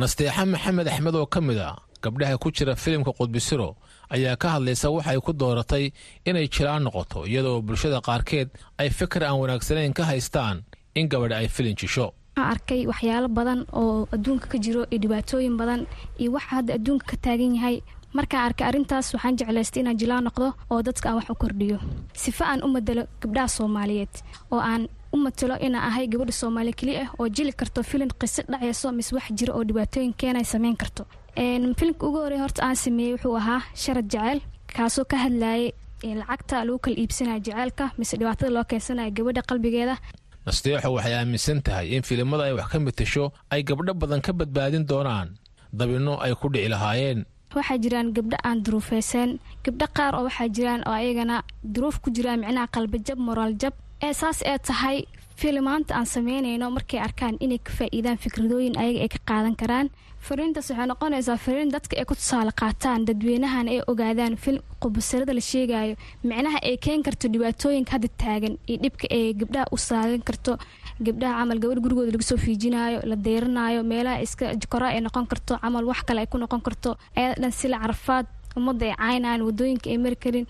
[0.00, 1.70] Nasteexa maxamed axmed oo ka mid a
[2.04, 3.68] gabdhaha ku jira filimka qudbisiro
[4.14, 5.84] ayaa ka hadlaysa waxay ku dooratay
[6.28, 8.48] inay jiraan noqoto iyadoo bulshada qaarkeed
[8.80, 10.56] ay fikir aan wanaagsanayn ka haystaan
[10.98, 12.06] in gabadha ay filin jisho
[12.52, 15.80] arkay waxyaalo badan oo adduunka ka jiro iyo dhibaatooyin badan
[16.20, 17.76] iyo waxa hadda adduunka ka taagan yahay.
[18.16, 21.78] Markaan arkay arrintaas waxaan jeclaystay inaan jilaa noqdo oo dadka aan wax u kordhiyo.
[22.22, 24.14] Sifa aan u madalo gabdhaha soomaaliyeed
[24.52, 24.82] oo aan
[25.14, 29.12] u matalo inaan ahay gabadha soomaaliya keli ah oo jili karto filin qiso dhacayso mise
[29.16, 31.02] wax jiro oo dhibaatooyin keenay samayn karto.
[31.78, 34.40] Filimka ugu horey horta aan sameeyey wuxuu ahaa sharad jeceyl
[34.76, 35.72] kaasoo ka hadlayay
[36.20, 39.94] lacagta lagu kala iibsanaya jeceylka mise dhibaatada loo keensanaya gabadha qalbigeeda
[40.48, 44.84] nasteexo waxay aaminsan tahay in filimada ay wax ka matasho ay gabdho badan ka badbaadin
[44.90, 45.28] doonaan.
[45.78, 47.20] Dabinno ay ku dhici lahaayeen.
[47.54, 49.30] Waxaa jiraan gabdho aan duruufeysan
[49.64, 51.36] gabdho qaar oo waxaa jiraan oo ayagana
[51.74, 53.74] duruuf ku jiraan micnaha qalbijab moraal jab.
[54.06, 54.98] Ee saas ee tahay
[55.40, 59.88] filimaanta aan sameynayno markay arkaan inay ka faa'iidaan fikradooyin ayaga ay ka qaadan karaan
[60.26, 65.42] fariintaas waxay noqonaysaa fariin dadka ay ku tusaale qaataan dadweynahana ay ogaadaan filim qubasarada la
[65.50, 65.94] sheegayo
[66.28, 70.52] micnaha ay keen karto dhibaatooyinka hadda taagan iyo dhibka ay gabdhaha u saagan karto
[71.06, 75.52] gabdhaha camal gabadh gurigooda laga soo fiijinayo la deyranayo meelaha iska jikora ay noqon karto
[75.62, 78.26] camal wax kale ay ku noqon karto ayada dhan sila carafaad
[78.58, 80.46] ummadda ay caynayaan waddooyinka ay mari karin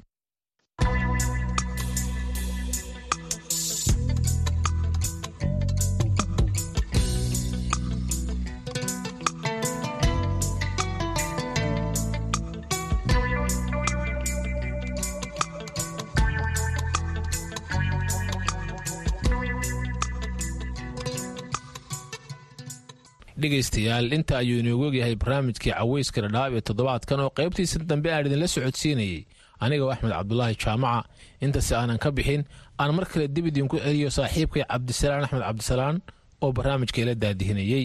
[23.42, 24.06] dhegaystayaal.
[24.16, 29.20] Inta ayuu inoogu ogyahay barnaamijkii caweyska dhadhaab ee toddobaadkan oo qaybtiisa dambe aan idinla socodsiinayey
[29.64, 31.08] anigoo axmed cabdulaahi jaamaca.
[31.44, 32.42] Intase aanan ka bixin
[32.80, 35.96] aan mar kale dib idinku celiyo saaxiibkay cabdisalaan axmed cabdisalaan
[36.42, 37.84] oo barnaamijka ila daadihinayey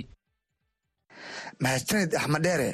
[1.64, 2.70] mahadsanid axmed dheere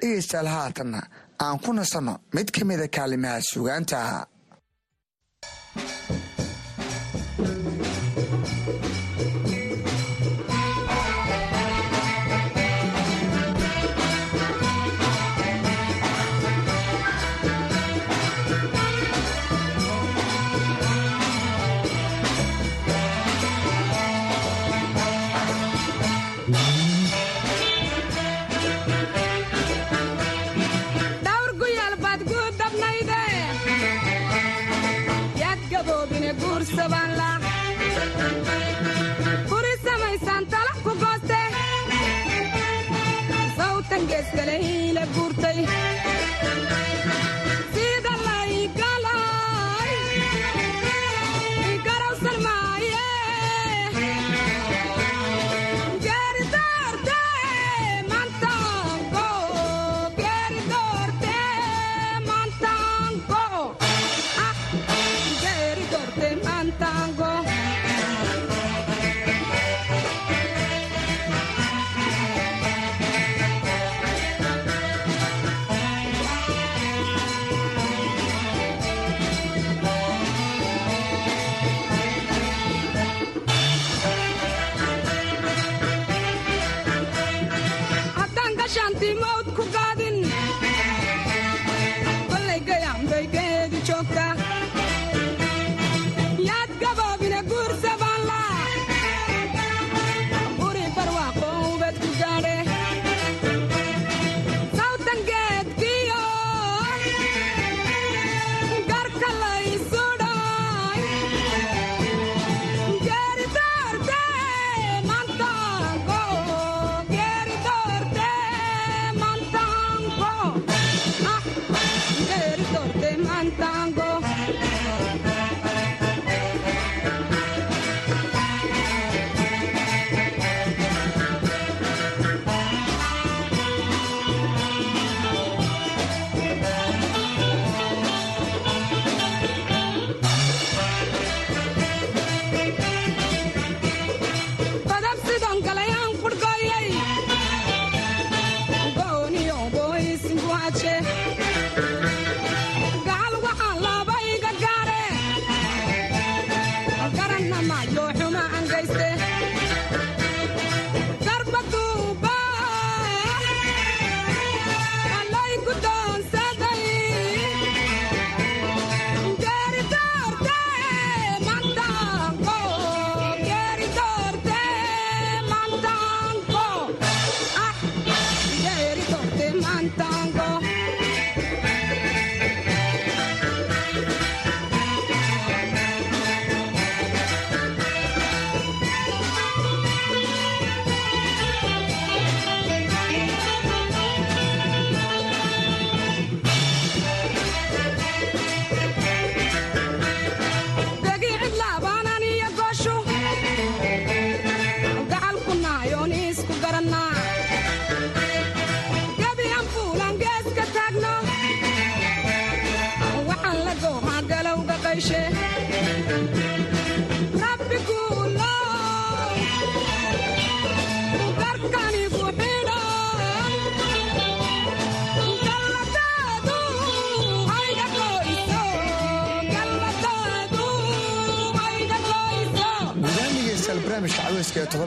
[0.00, 1.00] dhegaystayaal haatanna
[1.44, 3.98] aan ku nasanno mid ka mida kaalimaha suugaanta.
[4.02, 4.26] dhawr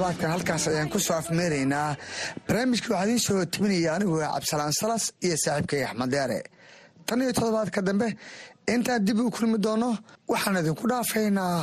[0.09, 1.95] toddobaadkan halkaas ayaan ku soo afmeeraynaa
[2.47, 6.39] barnaamijka waxaa idiin soo timinaya anigu cabdisalaan salas iyo saaxiibkay axmed deere
[7.05, 8.07] tan iyo toddobaadka dambe
[8.73, 9.89] intaan dib u kulmi doono
[10.31, 11.57] waxaan idinku dhaafaynaa.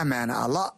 [0.00, 0.68] Ammaane allah